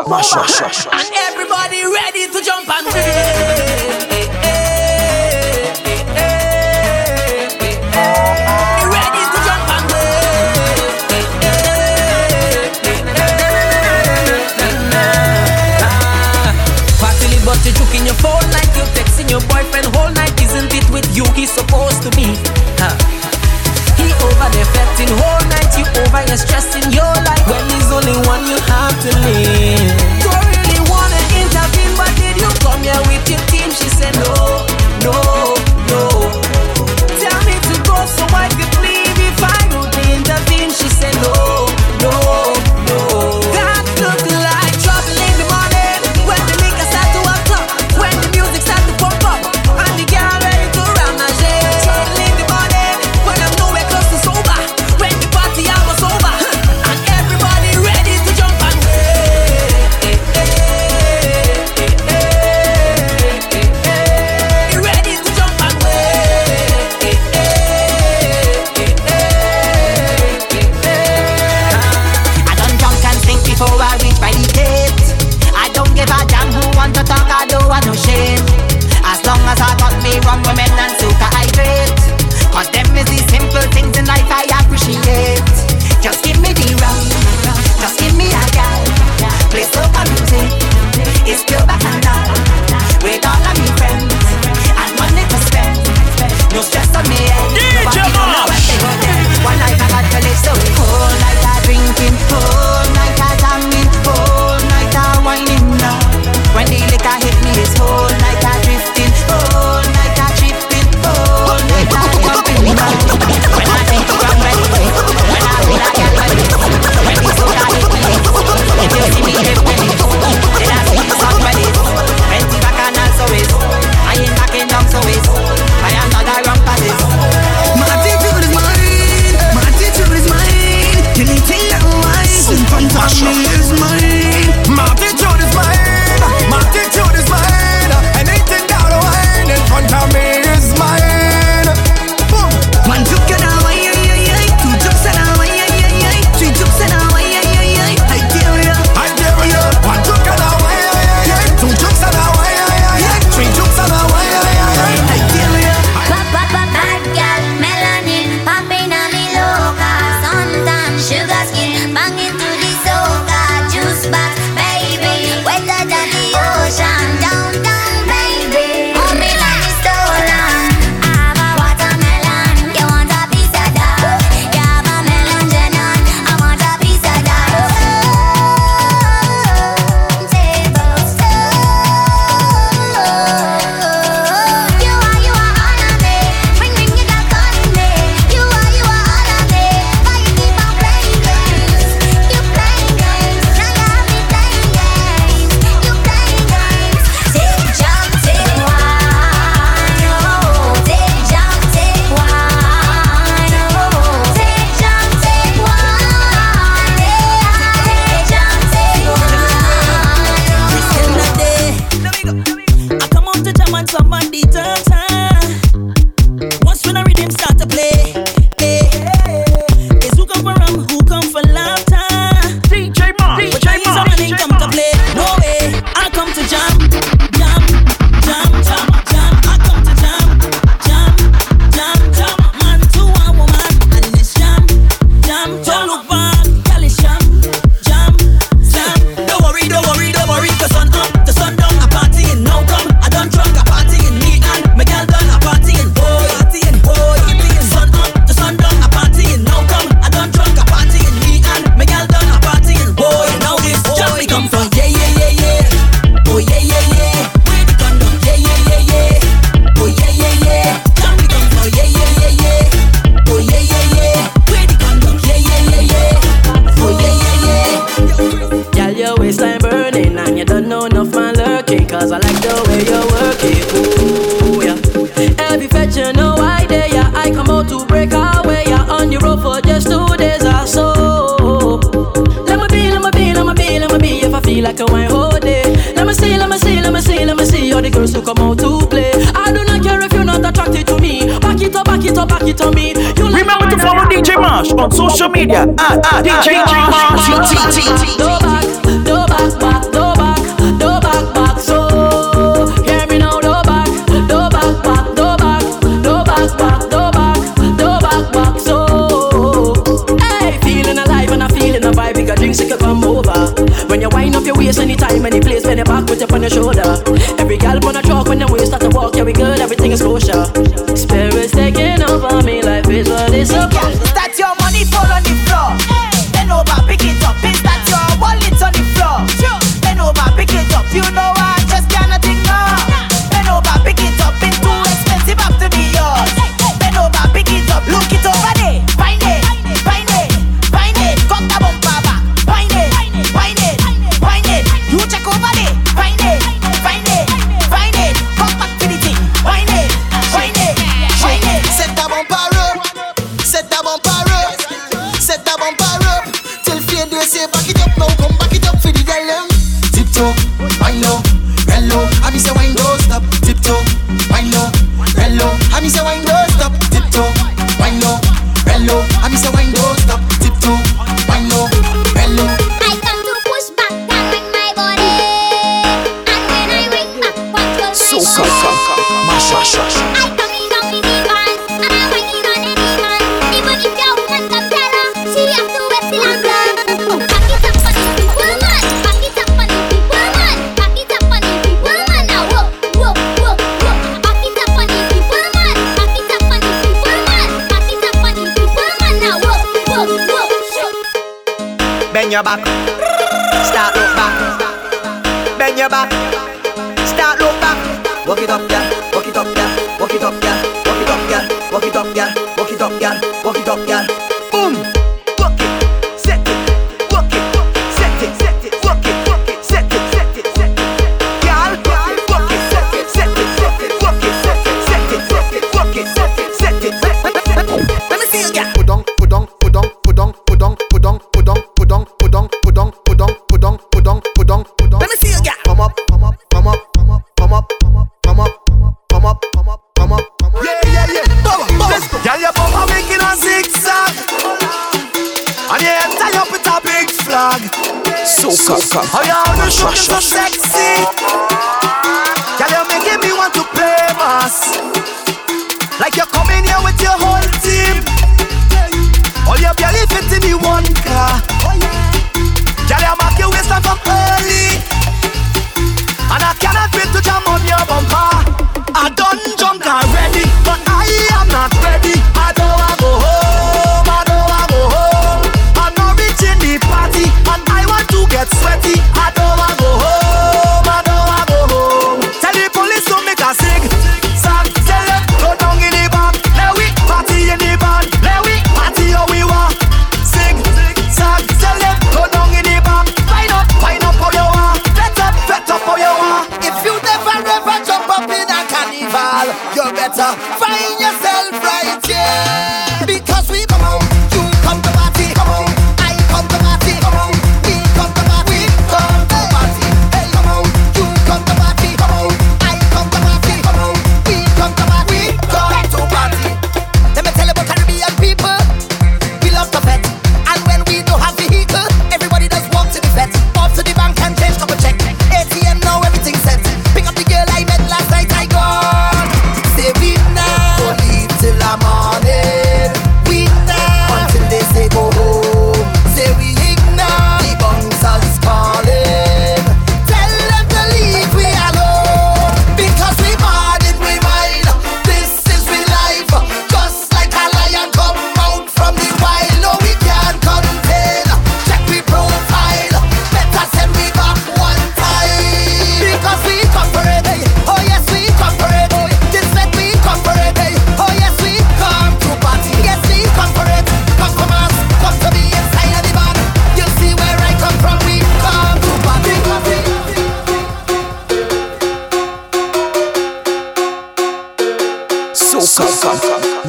mash, 0.09 0.35
mash, 0.35 0.61
mash, 0.61 0.87
And 0.93 1.09
everybody 1.29 1.83
ready 1.85 2.27
to 2.29 2.43
jump 2.43 2.69
and 2.69 2.87
dance. 2.93 4.17
You're 17.67 18.07
your 18.07 18.15
phone 18.23 18.47
like 18.53 18.71
you're 18.77 18.87
texting 18.95 19.31
your 19.31 19.41
boyfriend 19.49 19.87
whole 19.97 20.11
night. 20.13 20.41
Isn't 20.41 20.73
it 20.73 20.89
with 20.91 21.17
you 21.17 21.25
he's 21.35 21.51
supposed 21.51 22.03
to 22.03 22.11
be? 22.11 22.27
Huh. 22.79 22.95
He 23.99 24.13
over 24.23 24.49
there 24.55 24.69
whole 25.19 25.46
whatever 26.17 26.31
you're 26.31 26.39
stressing 26.39 26.93
your 26.93 27.15
life 27.29 27.47
when 27.49 27.69
there's 27.69 27.93
only 27.93 28.17
one 28.27 28.47
you 28.47 28.57
have 28.57 28.97
to 29.03 29.11
live. 29.21 29.97
Don't 30.25 30.47
really 30.49 30.81
wanna 30.89 31.21
intervene, 31.41 31.95
but 31.97 32.11
did 32.17 32.37
you 32.41 32.49
come 32.65 32.83
here 32.83 33.01
with 33.09 33.29
your 33.29 33.41
team? 33.53 33.71
She 33.71 33.89
said 33.89 34.15
no. 34.17 34.56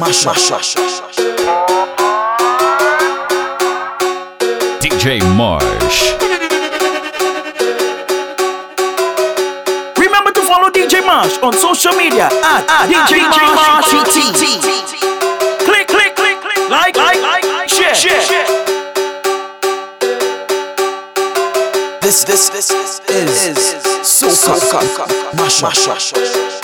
Mashup. 0.08 0.32
Mashup. 0.32 1.12
DJ 4.80 5.20
Marsh. 5.36 6.14
Remember 9.98 10.32
to 10.32 10.40
follow 10.48 10.70
DJ 10.70 11.04
Marsh 11.04 11.36
on 11.42 11.52
social 11.52 11.92
media 11.92 12.24
at, 12.24 12.64
at 12.70 12.88
DJ, 12.88 13.20
DJ 13.20 13.38
Marsh. 13.54 13.92
Marsh. 13.92 14.08
Click, 15.66 15.86
click, 15.88 16.16
click, 16.16 16.40
click, 16.40 16.70
like, 16.70 16.96
like, 16.96 17.20
like, 17.20 17.68
share, 17.68 17.94
share. 17.94 18.22
share. 18.22 18.46
This, 22.00 22.24
this, 22.24 22.48
this, 22.48 22.68
this 23.06 23.46
is, 23.46 23.58
is 23.58 23.74
Soca 24.02 24.56
Mashup. 25.36 25.68
Mashup. 25.68 26.57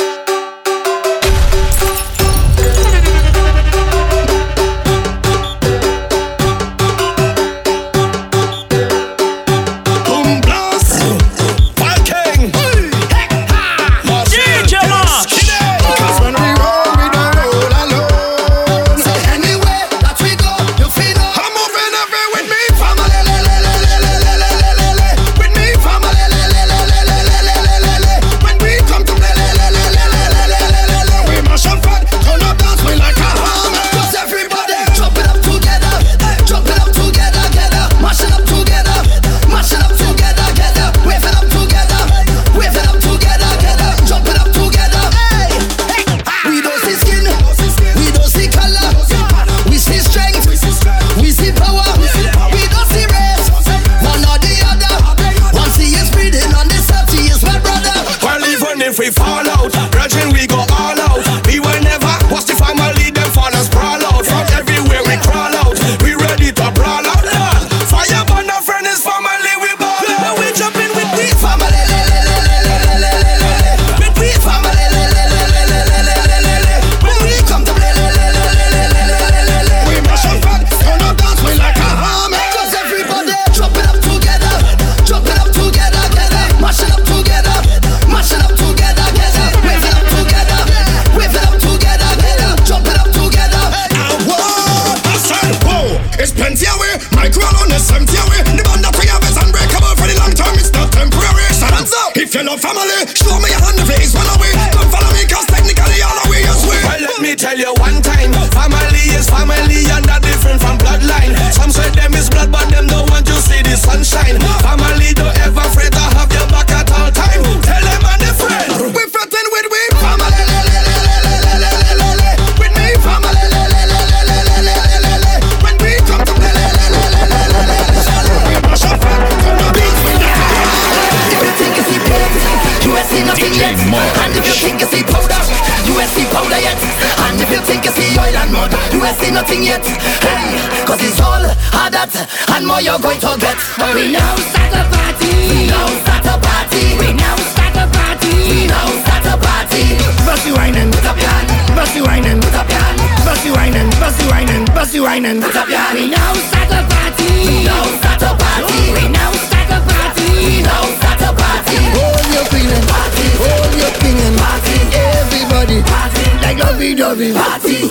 one 142.65 142.81
more 142.81 142.81
you're 142.81 142.99
going 142.99 143.21
to 143.21 143.37
get. 143.39 143.59
We 143.95 144.13
now 144.13 144.37
start 144.49 144.73
a 144.73 144.83
party. 144.89 145.33
We 145.53 145.69
now 145.69 145.87
start 146.01 146.25
a 146.25 146.35
party. 146.41 146.97
We 146.97 147.13
now 147.13 147.37
start 147.53 147.77
a 147.77 147.85
party. 147.93 148.33
We 148.49 148.67
now 148.67 148.89
start 149.05 149.27
a 149.29 149.35
party. 149.37 149.85
Bossy 150.25 150.51
whining, 150.53 150.91
put 150.91 151.05
up 151.05 151.19
your 151.21 151.29
hand. 151.29 151.77
Bossy 151.77 152.01
whining, 152.01 152.41
put 152.41 152.55
up 152.57 152.69
your 152.69 152.81
hand. 152.81 152.99
Bossy 153.25 153.51
whining, 153.53 153.91
bossy 154.01 154.25
whining, 154.29 154.65
bossy 154.73 155.01
whining, 155.01 155.41
put 155.43 155.57
up 155.57 155.69
your 155.69 155.79
hand. 155.79 155.99
We 155.99 156.09
now 156.09 156.33
start 156.49 156.73
a 156.73 156.81
party. 156.89 157.29
We 157.45 157.65
now 157.69 157.85
start 158.01 158.23
a 158.23 158.33
party. 158.33 158.81
We 158.97 159.05
now 159.13 159.33
start 159.45 159.71
a 159.77 159.79
party. 159.85 160.27
We 160.41 160.63
now 160.65 160.85
start 160.97 161.21
a 161.21 161.31
party. 161.37 161.77
Hold 161.93 162.27
your 162.33 162.47
feeling, 162.49 162.87
party. 162.89 163.27
Hold 163.45 163.73
your 163.77 163.93
feeling, 164.01 164.37
party. 164.41 164.77
Everybody, 165.21 165.79
party. 165.85 166.25
Like 166.41 166.59
lovey-dovey, 166.65 167.33
party. 167.35 167.84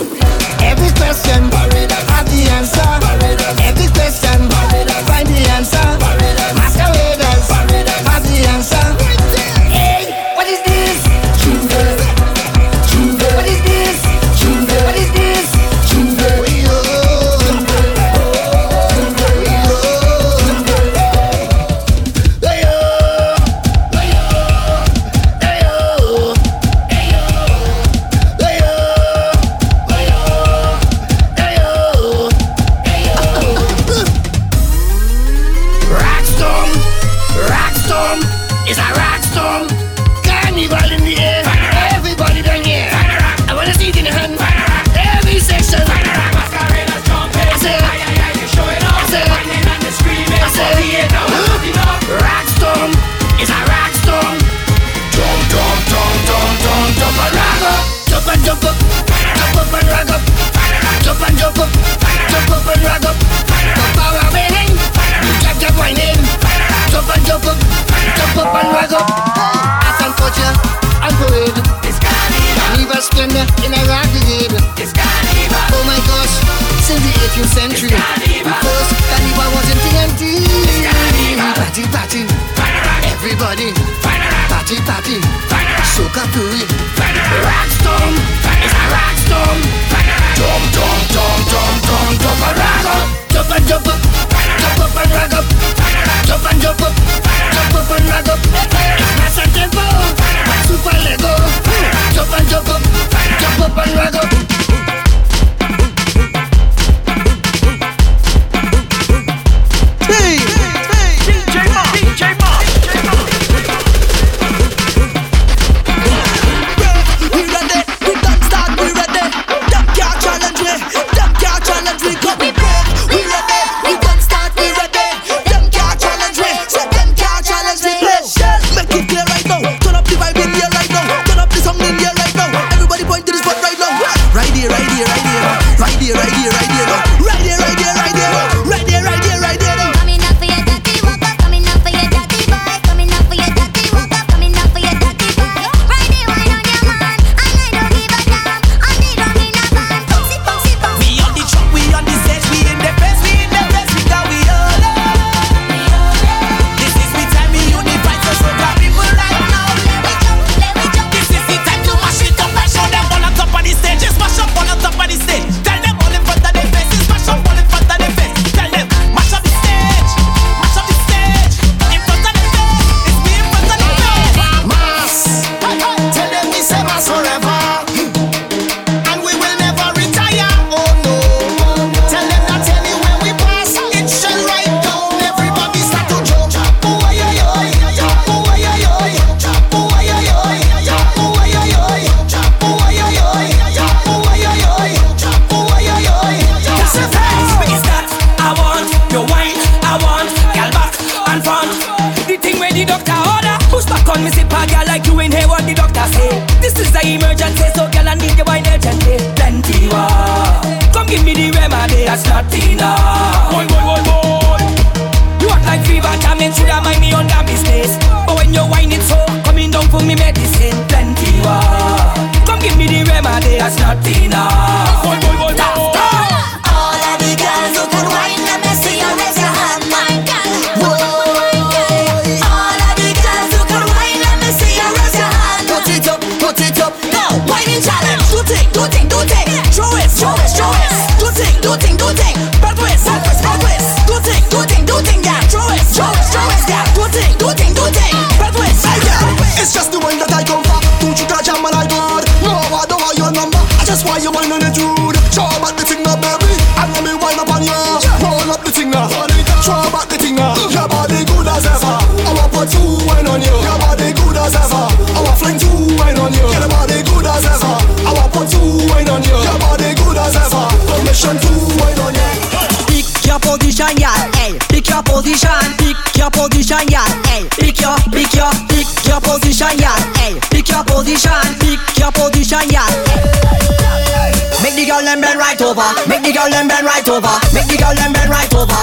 over. 285.64 285.88
Make 286.06 286.22
the 286.22 286.32
girl 286.32 286.48
them 286.50 286.68
bend 286.68 286.84
right 286.84 287.08
over. 287.08 287.34
Make 287.56 287.66
the 287.66 287.76
girl 287.80 287.94
them 287.96 288.12
bend 288.12 288.30
right 288.30 288.52
over. 288.54 288.80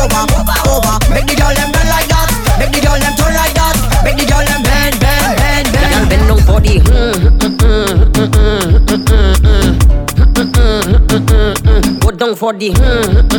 Over, 0.00 0.24
over. 0.72 0.96
Make 1.12 1.28
the 1.28 1.36
girl 1.36 1.52
them 1.52 1.70
bend 1.70 1.88
like 1.92 2.08
that. 2.08 2.28
Make 2.58 2.72
the 2.72 2.80
girl 2.80 2.96
them 2.96 3.12
turn 3.20 3.34
like 3.36 3.54
that. 3.54 3.76
Make 4.04 4.16
the 4.16 4.24
girl 4.24 4.40
them 4.40 4.62
bend, 4.64 4.96
bend, 4.98 5.36
bend, 5.36 5.68
bend. 5.72 5.92
Girl 5.92 6.06
bend 6.08 6.24
no 6.26 6.36
body. 6.48 6.80
Go 12.00 12.10
down 12.10 12.34
for 12.34 12.52
the. 12.52 13.31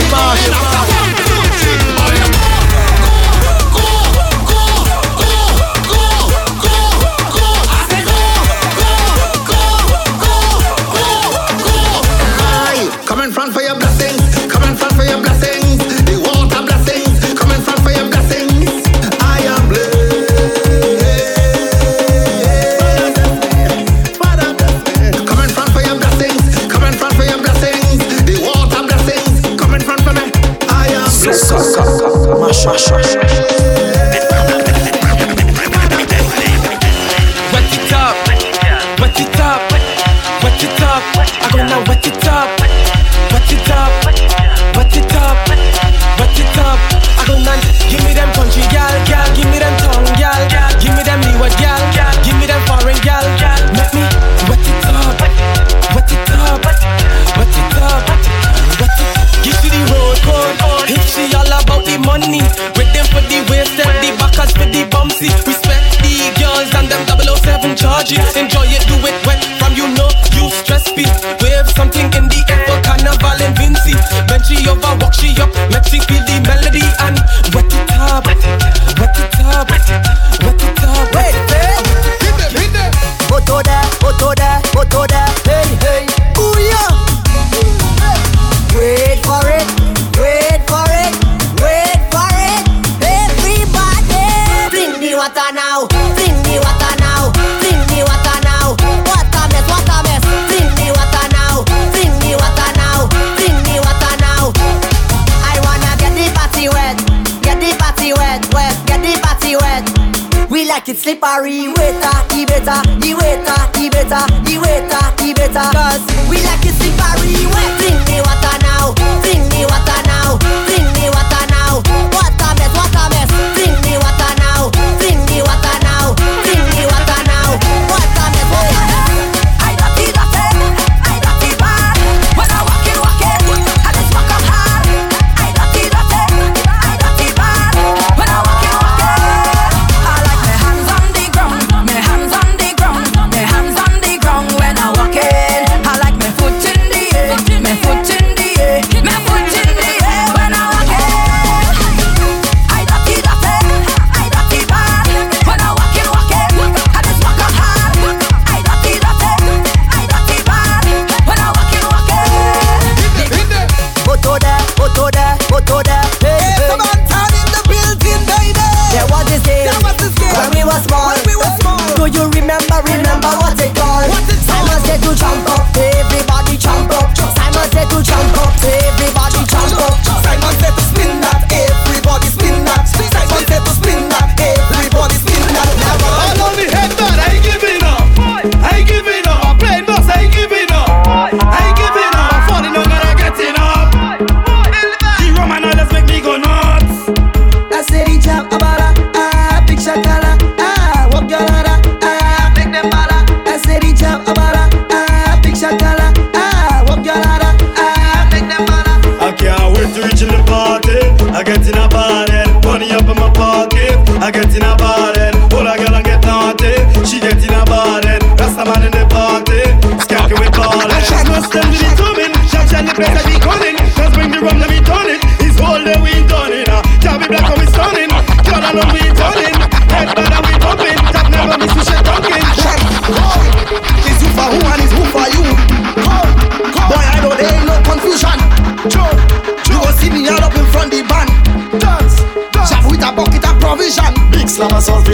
the 0.00 0.10
marshal 0.10 0.69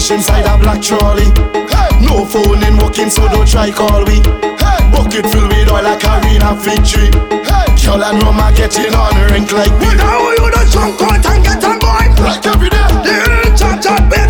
fish 0.07 0.17
inside 0.17 0.47
a 0.47 0.59
black 0.59 0.81
trolley. 0.83 1.27
Hey. 1.69 2.07
No 2.07 2.25
phone 2.25 2.63
in 2.63 2.77
walking, 2.79 3.11
so 3.11 3.29
don't 3.29 3.49
try 3.49 3.71
call 3.71 4.05
me. 4.05 4.23
Hey. 4.59 4.91
Bucket 4.93 5.27
filled 5.27 5.49
with 5.49 5.71
oil 5.71 5.83
like 5.83 6.05
Arena 6.05 6.55
Victory. 6.55 7.11
Hey. 7.43 7.67
Girl 7.85 8.03
and 8.03 8.23
rum 8.23 8.39
getting 8.55 8.95
on 8.95 9.15
rink 9.31 9.53
like 9.53 9.73
we. 9.81 9.95
Now 9.97 10.31
you 10.31 10.51
don't 10.51 10.71
drunk 10.71 11.03
out 11.03 11.27
and 11.27 11.45
get 11.45 11.65
on 11.65 11.79
boy. 11.79 12.23
Like 12.23 12.47
every 12.47 12.71
day. 12.71 12.87
Little 13.05 13.57
cha-cha 13.57 14.26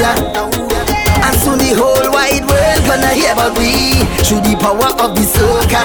ya. 0.00 0.12
And 1.20 1.36
soon 1.44 1.60
the 1.60 1.76
whole 1.76 2.08
wide 2.08 2.44
world 2.48 2.80
gonna 2.88 3.12
hear 3.12 3.32
about 3.36 3.52
we 3.60 4.00
through 4.24 4.40
the 4.40 4.56
power 4.56 4.90
of 4.96 5.12
the 5.12 5.24
soca. 5.28 5.84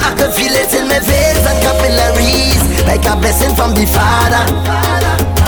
I 0.00 0.16
can 0.16 0.30
feel 0.32 0.54
it 0.56 0.72
in 0.72 0.88
my 0.88 0.98
veins 1.04 1.44
and 1.44 1.58
capillaries 1.60 2.60
like 2.88 3.04
a 3.04 3.14
blessing 3.20 3.52
from 3.54 3.76
the 3.76 3.84
Father. 3.84 4.44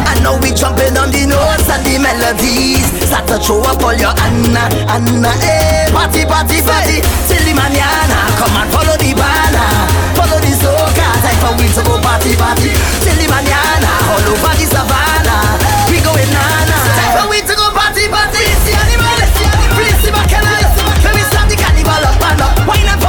I 0.04 0.14
know 0.20 0.36
we 0.44 0.52
jumping 0.52 0.96
on 1.00 1.08
the 1.10 1.24
notes 1.24 1.68
and 1.72 1.82
the 1.88 1.96
melodies. 1.96 2.84
Start 3.08 3.26
to 3.32 3.36
throw 3.40 3.64
up 3.64 3.80
all 3.82 3.96
your 3.96 4.12
Anna, 4.20 4.68
Anna, 4.92 5.32
eh? 5.40 5.88
Hey, 5.88 5.92
party, 5.92 6.22
party, 6.28 6.60
party 6.60 7.00
till 7.24 7.42
the 7.48 7.56
manana. 7.56 8.18
Come 8.36 8.54
and 8.60 8.68
follow 8.68 8.96
the 9.00 9.16
banner 9.16 10.00
follow 10.20 10.38
the 10.44 10.52
soca. 10.52 11.08
Say 11.24 11.34
for 11.40 11.52
we 11.56 11.66
to 11.72 11.82
go 11.88 11.96
party 12.04 12.36
party 12.36 12.70
Till 13.00 13.16
the 13.16 13.26
manana, 13.32 13.92
all 14.12 14.26
over 14.28 14.52
the 14.58 14.66
savannah 14.68 15.56
We 15.88 16.00
going 16.04 16.30
now 16.30 16.49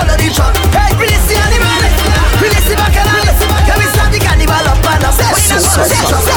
coloration 0.01 0.49
Hey, 0.73 0.91
release 0.97 1.25
the 1.29 1.37
animal. 1.37 1.81
Release 2.41 2.67
the 2.69 4.19
cannibal 4.19 4.53
up 4.53 4.85
and 4.85 5.03
up 5.05 5.13
session 5.13 6.30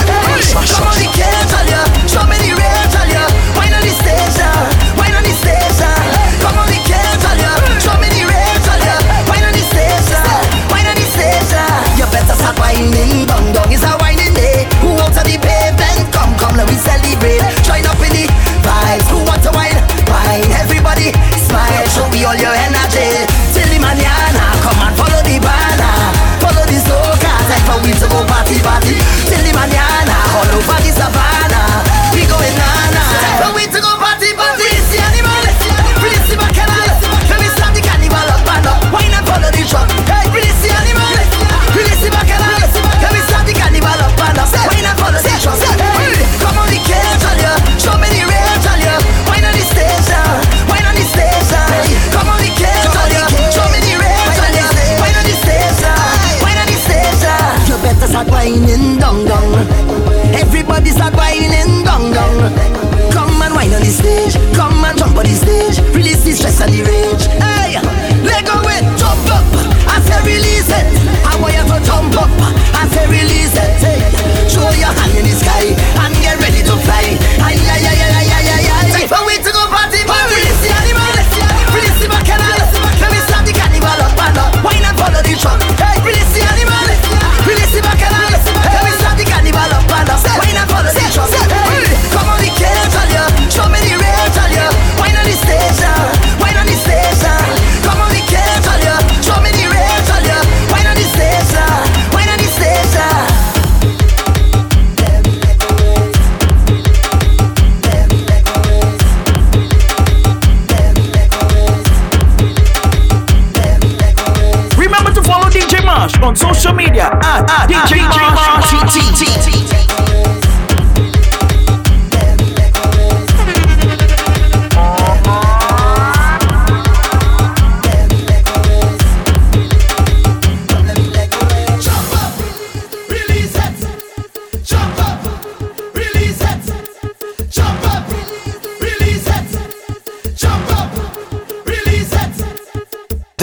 the 63.84 63.90
stage, 63.90 64.34
come 64.56 64.84
and 64.84 64.98
jump 64.98 65.16
on 65.16 65.24
the 65.24 65.34
stage, 65.34 65.78
release 65.94 66.24
the 66.24 66.32
stress 66.32 66.60
and 66.60 66.72
the 66.72 66.82
rage. 66.82 67.26
Hey, 67.26 67.76
let 68.24 68.46
go 68.46 68.56
it, 68.64 68.84
jump 68.98 69.28
up, 69.28 69.44
I 69.86 70.00
say 70.00 70.20
release 70.24 70.70
it. 70.70 70.86
I 71.24 71.36
want 71.40 71.54
you 71.54 71.64
to 71.68 71.78
jump 71.84 72.16
up, 72.16 72.30
I 72.74 72.88
say 72.88 73.06
release 73.06 73.54
it. 73.56 73.93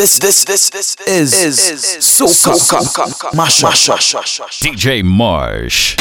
This, 0.01 0.45
this, 0.45 0.69
this, 0.71 0.90
is, 1.07 1.33
is, 1.43 1.69
is 1.69 1.83
Soca, 2.03 3.33
Mash, 3.33 3.63
mash, 3.63 3.89
mash, 3.89 4.59
DJ 4.61 5.03
Marsh. 5.03 5.95